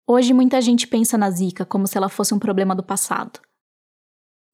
Hoje 0.05 0.35
muita 0.35 0.61
gente 0.61 0.89
pensa 0.89 1.17
na 1.17 1.31
Zika 1.31 1.65
como 1.65 1.87
se 1.87 1.97
ela 1.97 2.09
fosse 2.09 2.35
um 2.35 2.39
problema 2.39 2.75
do 2.75 2.83
passado. 2.83 3.41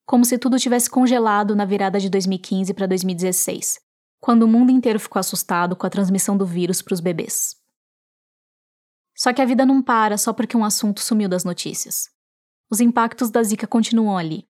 Como 0.08 0.24
se 0.24 0.38
tudo 0.38 0.58
tivesse 0.58 0.88
congelado 0.88 1.54
na 1.54 1.66
virada 1.66 2.00
de 2.00 2.08
2015 2.08 2.72
para 2.72 2.86
2016, 2.86 3.78
quando 4.18 4.44
o 4.44 4.48
mundo 4.48 4.72
inteiro 4.72 4.98
ficou 4.98 5.20
assustado 5.20 5.76
com 5.76 5.86
a 5.86 5.90
transmissão 5.90 6.34
do 6.34 6.46
vírus 6.46 6.80
para 6.80 6.94
os 6.94 7.00
bebês. 7.00 7.56
Só 9.14 9.34
que 9.34 9.42
a 9.42 9.44
vida 9.44 9.66
não 9.66 9.82
para 9.82 10.16
só 10.16 10.32
porque 10.32 10.56
um 10.56 10.64
assunto 10.64 11.02
sumiu 11.02 11.28
das 11.28 11.44
notícias. 11.44 12.08
Os 12.70 12.80
impactos 12.80 13.28
da 13.28 13.42
Zika 13.42 13.66
continuam 13.66 14.16
ali. 14.16 14.48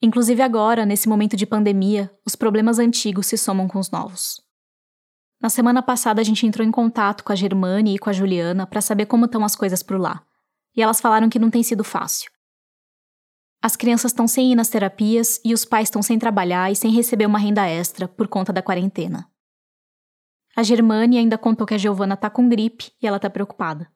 Inclusive 0.00 0.40
agora, 0.40 0.86
nesse 0.86 1.06
momento 1.06 1.36
de 1.36 1.44
pandemia, 1.44 2.10
os 2.24 2.34
problemas 2.34 2.78
antigos 2.78 3.26
se 3.26 3.36
somam 3.36 3.68
com 3.68 3.78
os 3.78 3.90
novos. 3.90 4.40
Na 5.38 5.50
semana 5.50 5.82
passada 5.82 6.22
a 6.22 6.24
gente 6.24 6.46
entrou 6.46 6.66
em 6.66 6.72
contato 6.72 7.24
com 7.24 7.32
a 7.32 7.36
Germane 7.36 7.96
e 7.96 7.98
com 7.98 8.08
a 8.08 8.12
Juliana 8.14 8.66
para 8.66 8.80
saber 8.80 9.04
como 9.04 9.26
estão 9.26 9.44
as 9.44 9.54
coisas 9.54 9.82
por 9.82 10.00
lá. 10.00 10.24
E 10.74 10.80
elas 10.80 10.98
falaram 10.98 11.28
que 11.28 11.38
não 11.38 11.50
tem 11.50 11.62
sido 11.62 11.84
fácil. 11.84 12.31
As 13.64 13.76
crianças 13.76 14.10
estão 14.10 14.26
sem 14.26 14.50
ir 14.50 14.56
nas 14.56 14.68
terapias 14.68 15.40
e 15.44 15.54
os 15.54 15.64
pais 15.64 15.86
estão 15.86 16.02
sem 16.02 16.18
trabalhar 16.18 16.72
e 16.72 16.74
sem 16.74 16.90
receber 16.90 17.26
uma 17.26 17.38
renda 17.38 17.64
extra 17.64 18.08
por 18.08 18.26
conta 18.26 18.52
da 18.52 18.60
quarentena. 18.60 19.30
A 20.56 20.64
Germânia 20.64 21.20
ainda 21.20 21.38
contou 21.38 21.64
que 21.64 21.72
a 21.72 21.78
Giovana 21.78 22.16
tá 22.16 22.28
com 22.28 22.48
gripe 22.48 22.92
e 23.00 23.06
ela 23.06 23.20
tá 23.20 23.30
preocupada. 23.30 23.88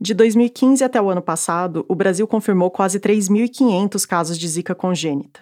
De 0.00 0.12
2015 0.12 0.82
até 0.82 1.00
o 1.00 1.08
ano 1.08 1.22
passado, 1.22 1.86
o 1.88 1.94
Brasil 1.94 2.26
confirmou 2.26 2.70
quase 2.70 2.98
3.500 2.98 4.04
casos 4.04 4.36
de 4.36 4.48
Zika 4.48 4.74
congênita. 4.74 5.40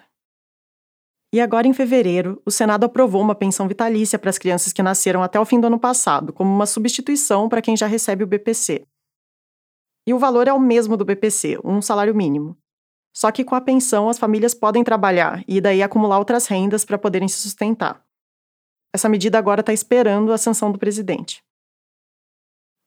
E 1.33 1.41
agora, 1.41 1.67
em 1.67 1.73
fevereiro, 1.73 2.41
o 2.45 2.51
Senado 2.51 2.85
aprovou 2.85 3.21
uma 3.21 3.35
pensão 3.35 3.67
vitalícia 3.67 4.17
para 4.17 4.29
as 4.29 4.37
crianças 4.37 4.71
que 4.71 4.83
nasceram 4.83 5.23
até 5.23 5.39
o 5.39 5.45
fim 5.45 5.59
do 5.59 5.67
ano 5.67 5.79
passado, 5.79 6.31
como 6.31 6.53
uma 6.53 6.65
substituição 6.67 7.49
para 7.49 7.61
quem 7.61 7.75
já 7.75 7.87
recebe 7.87 8.23
o 8.23 8.27
BPC. 8.27 8.85
E 10.07 10.13
o 10.13 10.19
valor 10.19 10.47
é 10.47 10.53
o 10.53 10.59
mesmo 10.59 10.95
do 10.95 11.03
BPC, 11.03 11.59
um 11.65 11.81
salário 11.81 12.15
mínimo. 12.15 12.57
Só 13.13 13.29
que 13.29 13.43
com 13.43 13.55
a 13.55 13.59
pensão 13.61 14.07
as 14.07 14.17
famílias 14.17 14.53
podem 14.53 14.81
trabalhar 14.81 15.43
e 15.45 15.59
daí 15.59 15.83
acumular 15.83 16.17
outras 16.17 16.47
rendas 16.47 16.85
para 16.85 16.97
poderem 16.97 17.27
se 17.27 17.41
sustentar. 17.41 18.01
Essa 18.93 19.09
medida 19.09 19.37
agora 19.37 19.59
está 19.59 19.73
esperando 19.73 20.31
a 20.31 20.37
sanção 20.37 20.71
do 20.71 20.79
presidente. 20.79 21.43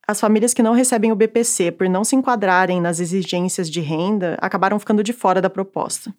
As 0.09 0.18
famílias 0.18 0.54
que 0.54 0.62
não 0.62 0.72
recebem 0.72 1.12
o 1.12 1.14
BPC 1.14 1.72
por 1.72 1.88
não 1.90 2.04
se 2.04 2.16
enquadrarem 2.16 2.80
nas 2.80 3.00
exigências 3.00 3.70
de 3.70 3.80
renda 3.80 4.38
acabaram 4.40 4.78
ficando 4.78 5.04
de 5.04 5.12
fora 5.12 5.42
da 5.42 5.50
proposta. 5.50 6.14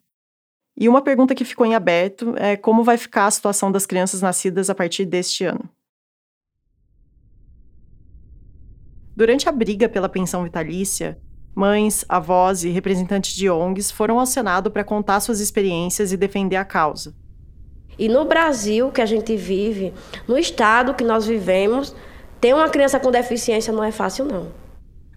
E 0.78 0.88
uma 0.88 1.02
pergunta 1.02 1.34
que 1.34 1.44
ficou 1.44 1.66
em 1.66 1.74
aberto 1.74 2.36
é 2.38 2.56
como 2.56 2.84
vai 2.84 2.98
ficar 2.98 3.26
a 3.26 3.32
situação 3.32 3.72
das 3.72 3.88
crianças 3.88 4.22
nascidas 4.22 4.70
a 4.70 4.76
partir 4.76 5.06
deste 5.06 5.46
ano. 5.46 5.68
Durante 9.22 9.48
a 9.48 9.52
briga 9.52 9.88
pela 9.88 10.10
pensão 10.10 10.44
vitalícia, 10.44 11.16
mães, 11.54 12.04
avós 12.10 12.64
e 12.64 12.70
representantes 12.70 13.36
de 13.36 13.48
ONGs 13.48 13.92
foram 13.92 14.20
ao 14.20 14.26
Senado 14.26 14.72
para 14.72 14.84
contar 14.84 15.20
suas 15.20 15.40
experiências 15.40 16.12
e 16.12 16.18
defender 16.18 16.56
a 16.56 16.66
causa. 16.66 17.14
E 18.00 18.10
no 18.10 18.26
Brasil 18.26 18.90
que 18.90 19.00
a 19.00 19.06
gente 19.06 19.36
vive, 19.36 19.94
no 20.28 20.40
estado 20.40 20.96
que 20.96 21.04
nós 21.04 21.28
vivemos, 21.28 21.96
ter 22.40 22.56
uma 22.56 22.68
criança 22.68 23.00
com 23.00 23.12
deficiência 23.12 23.72
não 23.72 23.84
é 23.84 23.92
fácil, 23.92 24.26
não. 24.26 24.48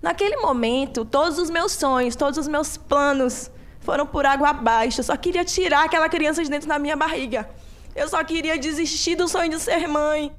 Naquele 0.03 0.37
momento, 0.37 1.07
todos 1.07 1.39
os 1.39 1.49
meus 1.49 1.73
sonhos, 1.73 2.15
todos 2.15 2.39
os 2.39 2.47
meus 2.47 2.77
planos 2.77 3.51
foram 3.81 4.05
por 4.05 4.27
água 4.27 4.51
abaixo. 4.51 5.01
Eu 5.01 5.05
só 5.05 5.17
queria 5.17 5.47
tirar 5.47 5.83
aquela 5.83 6.11
criança 6.11 6.45
de 6.45 6.51
dentro 6.51 6.69
da 6.69 6.79
minha 6.79 6.95
barriga. 6.95 7.49
Eu 7.97 8.07
só 8.07 8.23
queria 8.23 8.59
desistir 8.59 9.17
do 9.17 9.27
sonho 9.27 9.49
de 9.49 9.61
ser 9.61 9.89
mãe. 9.89 10.31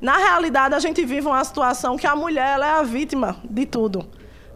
Na 0.00 0.16
realidade, 0.16 0.74
a 0.74 0.78
gente 0.78 1.04
vive 1.04 1.26
uma 1.26 1.42
situação 1.44 1.96
que 1.96 2.06
a 2.06 2.16
mulher 2.16 2.54
ela 2.54 2.66
é 2.66 2.70
a 2.70 2.82
vítima 2.82 3.36
de 3.48 3.64
tudo. 3.64 4.06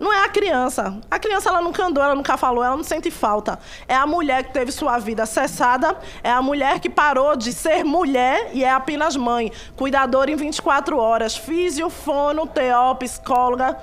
Não 0.01 0.13
é 0.13 0.25
a 0.25 0.29
criança. 0.29 1.01
A 1.11 1.19
criança 1.19 1.49
ela 1.49 1.61
nunca 1.61 1.85
andou, 1.85 2.03
ela 2.03 2.15
nunca 2.15 2.37
falou, 2.37 2.63
ela 2.63 2.77
não 2.77 2.85
sente 2.85 3.11
falta. 3.11 3.59
É 3.89 3.97
a 3.97 4.07
mulher 4.07 4.45
que 4.45 4.53
teve 4.53 4.71
sua 4.71 4.99
vida 4.99 5.27
cessada, 5.27 5.97
é 6.23 6.31
a 6.31 6.41
mulher 6.41 6.79
que 6.79 6.89
parou 6.89 7.37
de 7.37 7.53
ser 7.53 7.85
mulher 7.85 8.51
e 8.53 8.63
é 8.63 8.71
apenas 8.71 9.17
mãe. 9.17 9.51
Cuidadora 9.77 10.31
em 10.31 10.37
24 10.37 10.97
horas, 10.97 11.37
físio, 11.37 11.91
fono, 11.91 12.47
TO, 12.47 12.95
psicóloga. 12.99 13.77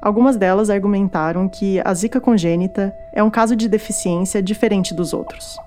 Algumas 0.00 0.36
delas 0.36 0.70
argumentaram 0.70 1.48
que 1.48 1.80
a 1.82 1.92
zika 1.94 2.20
congênita 2.20 2.94
é 3.12 3.22
um 3.22 3.30
caso 3.30 3.56
de 3.56 3.68
deficiência 3.68 4.42
diferente 4.42 4.94
dos 4.94 5.12
outros. 5.14 5.58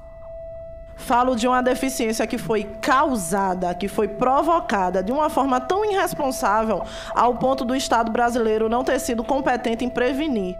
Falo 1.07 1.37
de 1.37 1.47
uma 1.47 1.63
deficiência 1.63 2.27
que 2.27 2.37
foi 2.37 2.65
causada, 2.81 3.73
que 3.73 3.87
foi 3.87 4.09
provocada 4.09 5.01
de 5.01 5.09
uma 5.09 5.29
forma 5.29 5.57
tão 5.61 5.89
irresponsável 5.89 6.83
ao 7.15 7.35
ponto 7.35 7.63
do 7.63 7.73
Estado 7.73 8.11
brasileiro 8.11 8.67
não 8.67 8.83
ter 8.83 8.99
sido 8.99 9.23
competente 9.23 9.85
em 9.85 9.89
prevenir. 9.89 10.57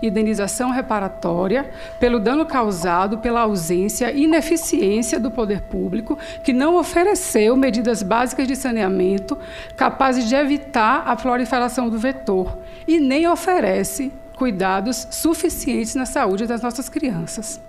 Indenização 0.00 0.70
reparatória 0.70 1.68
pelo 1.98 2.20
dano 2.20 2.46
causado 2.46 3.18
pela 3.18 3.40
ausência 3.40 4.12
e 4.12 4.22
ineficiência 4.22 5.18
do 5.18 5.28
poder 5.28 5.62
público, 5.62 6.16
que 6.44 6.52
não 6.52 6.76
ofereceu 6.76 7.56
medidas 7.56 8.00
básicas 8.00 8.46
de 8.46 8.54
saneamento 8.54 9.36
capazes 9.76 10.28
de 10.28 10.36
evitar 10.36 11.02
a 11.04 11.16
proliferação 11.16 11.90
do 11.90 11.98
vetor 11.98 12.56
e 12.86 13.00
nem 13.00 13.26
oferece 13.26 14.12
cuidados 14.36 15.08
suficientes 15.10 15.96
na 15.96 16.06
saúde 16.06 16.46
das 16.46 16.62
nossas 16.62 16.88
crianças. 16.88 17.60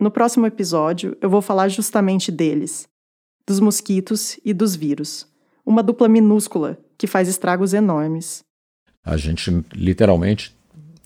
No 0.00 0.10
próximo 0.10 0.46
episódio, 0.46 1.14
eu 1.20 1.28
vou 1.28 1.42
falar 1.42 1.68
justamente 1.68 2.32
deles, 2.32 2.88
dos 3.46 3.60
mosquitos 3.60 4.40
e 4.42 4.54
dos 4.54 4.74
vírus. 4.74 5.28
Uma 5.64 5.82
dupla 5.82 6.08
minúscula 6.08 6.78
que 6.96 7.06
faz 7.06 7.28
estragos 7.28 7.74
enormes. 7.74 8.42
A 9.04 9.18
gente 9.18 9.62
literalmente 9.74 10.56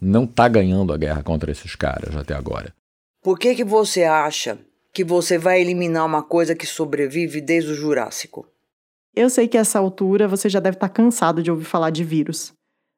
não 0.00 0.22
está 0.22 0.46
ganhando 0.46 0.92
a 0.92 0.96
guerra 0.96 1.24
contra 1.24 1.50
esses 1.50 1.74
caras 1.74 2.14
até 2.14 2.34
agora. 2.34 2.72
Por 3.20 3.36
que, 3.36 3.56
que 3.56 3.64
você 3.64 4.04
acha 4.04 4.60
que 4.92 5.02
você 5.02 5.38
vai 5.38 5.60
eliminar 5.60 6.06
uma 6.06 6.22
coisa 6.22 6.54
que 6.54 6.64
sobrevive 6.66 7.40
desde 7.40 7.72
o 7.72 7.74
Jurássico? 7.74 8.46
Eu 9.12 9.28
sei 9.28 9.48
que 9.48 9.58
a 9.58 9.62
essa 9.62 9.80
altura 9.80 10.28
você 10.28 10.48
já 10.48 10.60
deve 10.60 10.76
estar 10.76 10.88
tá 10.88 10.94
cansado 10.94 11.42
de 11.42 11.50
ouvir 11.50 11.64
falar 11.64 11.90
de 11.90 12.04
vírus, 12.04 12.52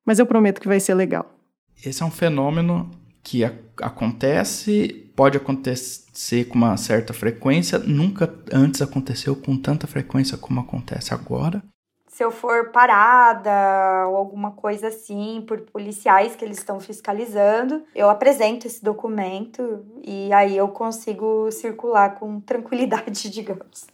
mas 0.05 0.19
eu 0.19 0.27
prometo 0.27 0.61
que 0.61 0.69
vai 0.69 0.79
ser 0.79 0.93
legal. 0.93 1.35
Esse 1.83 2.03
é 2.03 2.07
um 2.07 2.11
fenômeno 2.11 2.91
que 3.27 3.43
acontece, 3.83 5.11
pode 5.17 5.37
acontecer 5.37 6.45
com 6.45 6.55
uma 6.55 6.77
certa 6.77 7.12
frequência, 7.12 7.77
nunca 7.77 8.33
antes 8.53 8.81
aconteceu 8.81 9.35
com 9.35 9.61
tanta 9.61 9.89
frequência 9.89 10.39
como 10.39 10.61
acontece 10.61 11.12
agora. 11.12 11.61
Se 12.07 12.23
eu 12.23 12.31
for 12.31 12.71
parada 12.71 14.07
ou 14.07 14.17
alguma 14.17 14.53
coisa 14.53 14.87
assim 14.87 15.45
por 15.45 15.61
policiais 15.62 16.37
que 16.37 16.45
eles 16.45 16.59
estão 16.59 16.79
fiscalizando, 16.79 17.83
eu 17.97 18.09
apresento 18.09 18.69
esse 18.69 18.83
documento 18.83 19.85
e 20.05 20.33
aí 20.33 20.57
eu 20.57 20.69
consigo 20.69 21.51
circular 21.51 22.21
com 22.21 22.39
tranquilidade, 22.39 23.29
digamos. 23.29 23.89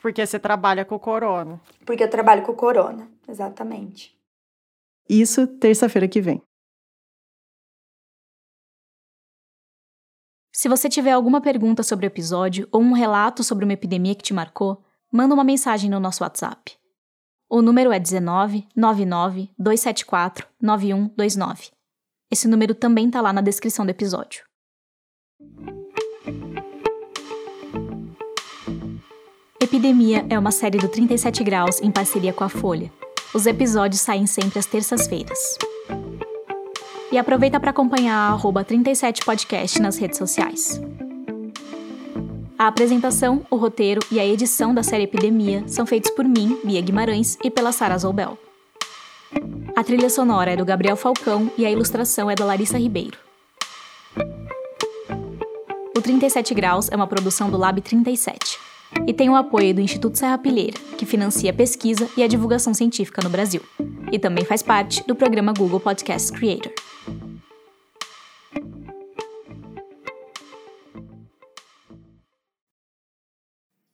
Porque 0.00 0.24
você 0.24 0.38
trabalha 0.38 0.84
com 0.84 0.94
o 0.94 1.00
corona. 1.00 1.60
Porque 1.84 2.04
eu 2.04 2.08
trabalho 2.08 2.42
com 2.42 2.52
o 2.52 2.56
corona, 2.56 3.08
exatamente. 3.28 4.16
Isso 5.10 5.44
terça-feira 5.48 6.06
que 6.06 6.20
vem. 6.20 6.40
Se 10.56 10.70
você 10.70 10.88
tiver 10.88 11.10
alguma 11.10 11.38
pergunta 11.38 11.82
sobre 11.82 12.06
o 12.06 12.08
episódio 12.08 12.66
ou 12.72 12.80
um 12.80 12.92
relato 12.92 13.44
sobre 13.44 13.66
uma 13.66 13.74
epidemia 13.74 14.14
que 14.14 14.22
te 14.22 14.32
marcou, 14.32 14.82
manda 15.12 15.34
uma 15.34 15.44
mensagem 15.44 15.90
no 15.90 16.00
nosso 16.00 16.24
WhatsApp. 16.24 16.72
O 17.46 17.60
número 17.60 17.92
é 17.92 18.00
19 18.00 18.66
99 18.74 19.50
274 19.58 20.46
9129. 20.58 21.72
Esse 22.30 22.48
número 22.48 22.74
também 22.74 23.06
está 23.06 23.20
lá 23.20 23.34
na 23.34 23.42
descrição 23.42 23.84
do 23.84 23.90
episódio. 23.90 24.44
Epidemia 29.60 30.24
é 30.30 30.38
uma 30.38 30.50
série 30.50 30.78
do 30.78 30.88
37 30.88 31.44
Graus 31.44 31.82
em 31.82 31.90
parceria 31.90 32.32
com 32.32 32.44
a 32.44 32.48
Folha. 32.48 32.90
Os 33.34 33.44
episódios 33.44 34.00
saem 34.00 34.26
sempre 34.26 34.58
às 34.58 34.64
terças-feiras. 34.64 35.58
E 37.10 37.18
aproveita 37.18 37.60
para 37.60 37.70
acompanhar 37.70 38.32
a 38.32 38.64
37podcast 38.64 39.80
nas 39.80 39.96
redes 39.96 40.18
sociais. 40.18 40.80
A 42.58 42.66
apresentação, 42.66 43.46
o 43.50 43.56
roteiro 43.56 44.00
e 44.10 44.18
a 44.18 44.26
edição 44.26 44.74
da 44.74 44.82
série 44.82 45.04
Epidemia 45.04 45.62
são 45.68 45.86
feitos 45.86 46.10
por 46.10 46.24
mim, 46.24 46.58
Bia 46.64 46.80
Guimarães, 46.80 47.38
e 47.44 47.50
pela 47.50 47.70
Sara 47.70 47.96
Zoubel. 47.98 48.38
A 49.76 49.84
trilha 49.84 50.08
sonora 50.08 50.52
é 50.52 50.56
do 50.56 50.64
Gabriel 50.64 50.96
Falcão 50.96 51.50
e 51.56 51.66
a 51.66 51.70
ilustração 51.70 52.30
é 52.30 52.34
da 52.34 52.44
Larissa 52.44 52.78
Ribeiro. 52.78 53.18
O 55.96 56.00
37 56.00 56.54
Graus 56.54 56.88
é 56.90 56.96
uma 56.96 57.06
produção 57.06 57.50
do 57.50 57.58
Lab 57.58 57.80
37 57.80 58.58
e 59.06 59.12
tem 59.12 59.28
o 59.28 59.36
apoio 59.36 59.74
do 59.74 59.80
Instituto 59.80 60.18
Serra 60.18 60.38
Pilheira, 60.38 60.78
que 60.98 61.06
financia 61.06 61.50
a 61.50 61.54
pesquisa 61.54 62.08
e 62.16 62.22
a 62.22 62.26
divulgação 62.26 62.74
científica 62.74 63.22
no 63.22 63.30
Brasil, 63.30 63.62
e 64.10 64.18
também 64.18 64.44
faz 64.44 64.62
parte 64.62 65.06
do 65.06 65.14
programa 65.14 65.52
Google 65.52 65.80
Podcast 65.80 66.32
Creator. 66.32 66.72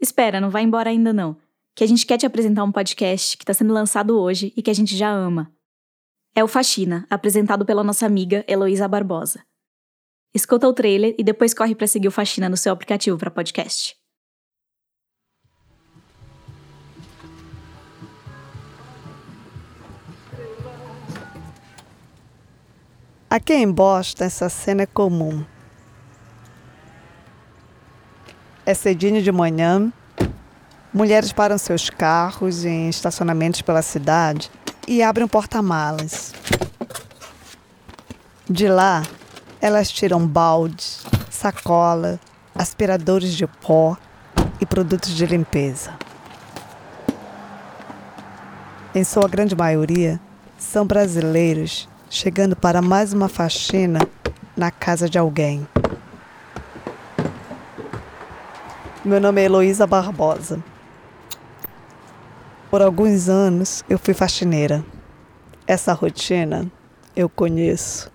Espera, 0.01 0.40
não 0.40 0.51
vai 0.51 0.62
embora 0.62 0.90
ainda 0.90 1.12
não, 1.12 1.36
que 1.74 1.84
a 1.84 1.86
gente 1.86 2.05
quer 2.05 2.18
te 2.18 2.26
apresentar 2.26 2.64
um 2.64 2.72
podcast 2.72 3.36
que 3.36 3.45
está 3.45 3.55
sendo 3.55 3.72
lançado 3.72 4.18
hoje 4.18 4.53
e 4.57 4.62
que 4.62 4.70
a 4.70 4.74
gente 4.74 4.97
já 4.97 5.11
ama. 5.11 5.53
É 6.34 6.43
o 6.43 6.49
Faxina, 6.49 7.07
apresentado 7.09 7.64
pela 7.64 7.84
nossa 7.84 8.07
amiga 8.07 8.45
Heloísa 8.49 8.88
Barbosa. 8.88 9.45
Escuta 10.34 10.66
o 10.66 10.72
trailer 10.72 11.14
e 11.18 11.22
depois 11.22 11.53
corre 11.53 11.74
para 11.74 11.86
seguir 11.86 12.09
o 12.09 12.12
Faxina 12.12 12.49
no 12.49 12.57
seu 12.57 12.72
aplicativo 12.72 13.18
para 13.18 13.30
podcast. 13.30 14.01
Aqui 23.33 23.55
em 23.55 23.72
Boston, 23.72 24.24
essa 24.24 24.51
cena 24.51 24.83
é 24.83 24.87
comum. 24.87 25.43
É 28.66 28.74
cedinho 28.74 29.22
de 29.22 29.33
manhã. 29.33 29.91
Mulheres 30.93 31.33
param 31.33 31.57
seus 31.57 31.89
carros 31.89 32.66
em 32.66 32.91
estacionamentos 32.91 33.62
pela 33.62 33.80
cidade 33.80 34.51
e 34.87 35.03
abrem 35.03 35.26
porta-malas. 35.26 36.35
De 38.51 38.68
lá, 38.68 39.03
elas 39.62 39.91
tiram 39.91 40.26
baldes, 40.26 41.03
sacola, 41.30 42.20
aspiradores 42.55 43.33
de 43.33 43.47
pó 43.47 43.97
e 44.61 44.66
produtos 44.66 45.09
de 45.09 45.24
limpeza. 45.24 45.95
Em 48.95 49.03
sua 49.05 49.26
grande 49.26 49.57
maioria, 49.57 50.20
são 50.59 50.87
brasileiros 50.87 51.89
chegando 52.12 52.54
para 52.54 52.82
mais 52.82 53.14
uma 53.14 53.26
faxina 53.26 53.98
na 54.54 54.70
casa 54.70 55.08
de 55.08 55.16
alguém. 55.16 55.66
Meu 59.02 59.18
nome 59.18 59.40
é 59.40 59.46
Heloísa 59.46 59.86
Barbosa. 59.86 60.62
Por 62.70 62.82
alguns 62.82 63.30
anos 63.30 63.82
eu 63.88 63.98
fui 63.98 64.12
faxineira. 64.12 64.84
Essa 65.66 65.94
rotina 65.94 66.70
eu 67.16 67.30
conheço. 67.30 68.12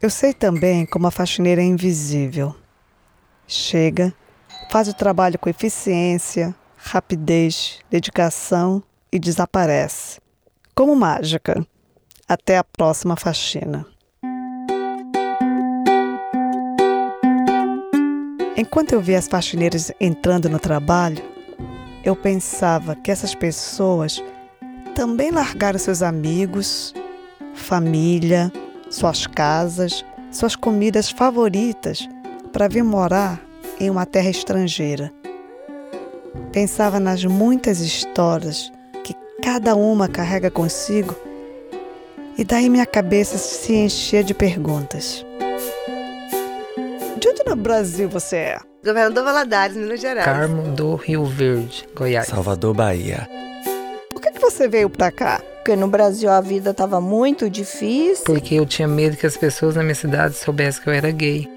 Eu 0.00 0.08
sei 0.08 0.32
também 0.32 0.86
como 0.86 1.06
a 1.06 1.10
faxineira 1.10 1.60
é 1.60 1.66
invisível. 1.66 2.56
Chega, 3.46 4.14
faz 4.70 4.88
o 4.88 4.94
trabalho 4.94 5.38
com 5.38 5.50
eficiência, 5.50 6.54
rapidez, 6.78 7.78
dedicação 7.90 8.82
e 9.12 9.18
desaparece. 9.18 10.21
Como 10.74 10.96
mágica. 10.96 11.66
Até 12.26 12.56
a 12.56 12.64
próxima 12.64 13.14
faxina. 13.14 13.84
Enquanto 18.56 18.94
eu 18.94 19.00
via 19.00 19.18
as 19.18 19.28
faxineiras 19.28 19.92
entrando 20.00 20.48
no 20.48 20.58
trabalho, 20.58 21.22
eu 22.02 22.16
pensava 22.16 22.96
que 22.96 23.10
essas 23.10 23.34
pessoas 23.34 24.24
também 24.94 25.30
largaram 25.30 25.78
seus 25.78 26.00
amigos, 26.00 26.94
família, 27.54 28.50
suas 28.88 29.26
casas, 29.26 30.02
suas 30.30 30.56
comidas 30.56 31.10
favoritas 31.10 32.08
para 32.50 32.66
vir 32.66 32.82
morar 32.82 33.42
em 33.78 33.90
uma 33.90 34.06
terra 34.06 34.30
estrangeira. 34.30 35.12
Pensava 36.50 36.98
nas 36.98 37.26
muitas 37.26 37.80
histórias 37.80 38.72
cada 39.42 39.74
uma 39.74 40.08
carrega 40.08 40.50
consigo 40.50 41.16
e 42.38 42.44
daí 42.44 42.70
minha 42.70 42.86
cabeça 42.86 43.36
se 43.36 43.74
enchia 43.74 44.22
de 44.22 44.32
perguntas. 44.32 45.26
De 47.18 47.28
onde 47.28 47.42
no 47.46 47.56
Brasil 47.56 48.08
você 48.08 48.36
é? 48.36 48.58
Governador 48.84 49.24
Valadares, 49.24 49.76
Minas 49.76 50.00
Gerais. 50.00 50.24
Carmo 50.24 50.62
do 50.74 50.94
Rio 50.94 51.24
Verde, 51.24 51.86
Goiás. 51.94 52.26
Salvador, 52.26 52.74
Bahia. 52.74 53.28
Por 54.10 54.20
que, 54.20 54.30
que 54.30 54.40
você 54.40 54.66
veio 54.66 54.88
pra 54.88 55.12
cá? 55.12 55.40
Porque 55.56 55.76
no 55.76 55.86
Brasil 55.86 56.30
a 56.30 56.40
vida 56.40 56.70
estava 56.70 57.00
muito 57.00 57.50
difícil. 57.50 58.24
Porque 58.24 58.54
eu 58.56 58.66
tinha 58.66 58.88
medo 58.88 59.16
que 59.16 59.26
as 59.26 59.36
pessoas 59.36 59.76
na 59.76 59.82
minha 59.82 59.94
cidade 59.94 60.34
soubessem 60.34 60.82
que 60.82 60.88
eu 60.88 60.94
era 60.94 61.10
gay. 61.10 61.48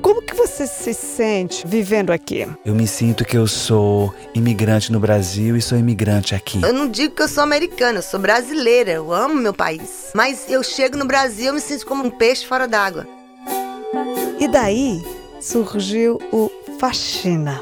Como 0.00 0.22
que 0.22 0.23
você 0.46 0.66
se 0.66 0.92
sente 0.92 1.66
vivendo 1.66 2.10
aqui? 2.10 2.46
Eu 2.64 2.74
me 2.74 2.86
sinto 2.86 3.24
que 3.24 3.36
eu 3.36 3.46
sou 3.46 4.14
imigrante 4.34 4.92
no 4.92 5.00
Brasil 5.00 5.56
e 5.56 5.62
sou 5.62 5.78
imigrante 5.78 6.34
aqui. 6.34 6.62
Eu 6.62 6.72
não 6.72 6.88
digo 6.88 7.14
que 7.14 7.22
eu 7.22 7.28
sou 7.28 7.42
americana, 7.42 7.98
eu 7.98 8.02
sou 8.02 8.20
brasileira. 8.20 8.92
Eu 8.92 9.12
amo 9.12 9.34
meu 9.34 9.54
país. 9.54 10.10
Mas 10.14 10.44
eu 10.48 10.62
chego 10.62 10.96
no 10.96 11.06
Brasil 11.06 11.52
e 11.52 11.54
me 11.54 11.60
sinto 11.60 11.86
como 11.86 12.04
um 12.04 12.10
peixe 12.10 12.46
fora 12.46 12.68
d'água. 12.68 13.06
E 14.38 14.46
daí 14.46 15.02
surgiu 15.40 16.18
o 16.32 16.50
Faxina. 16.78 17.60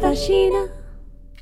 Faxina. 0.00 0.77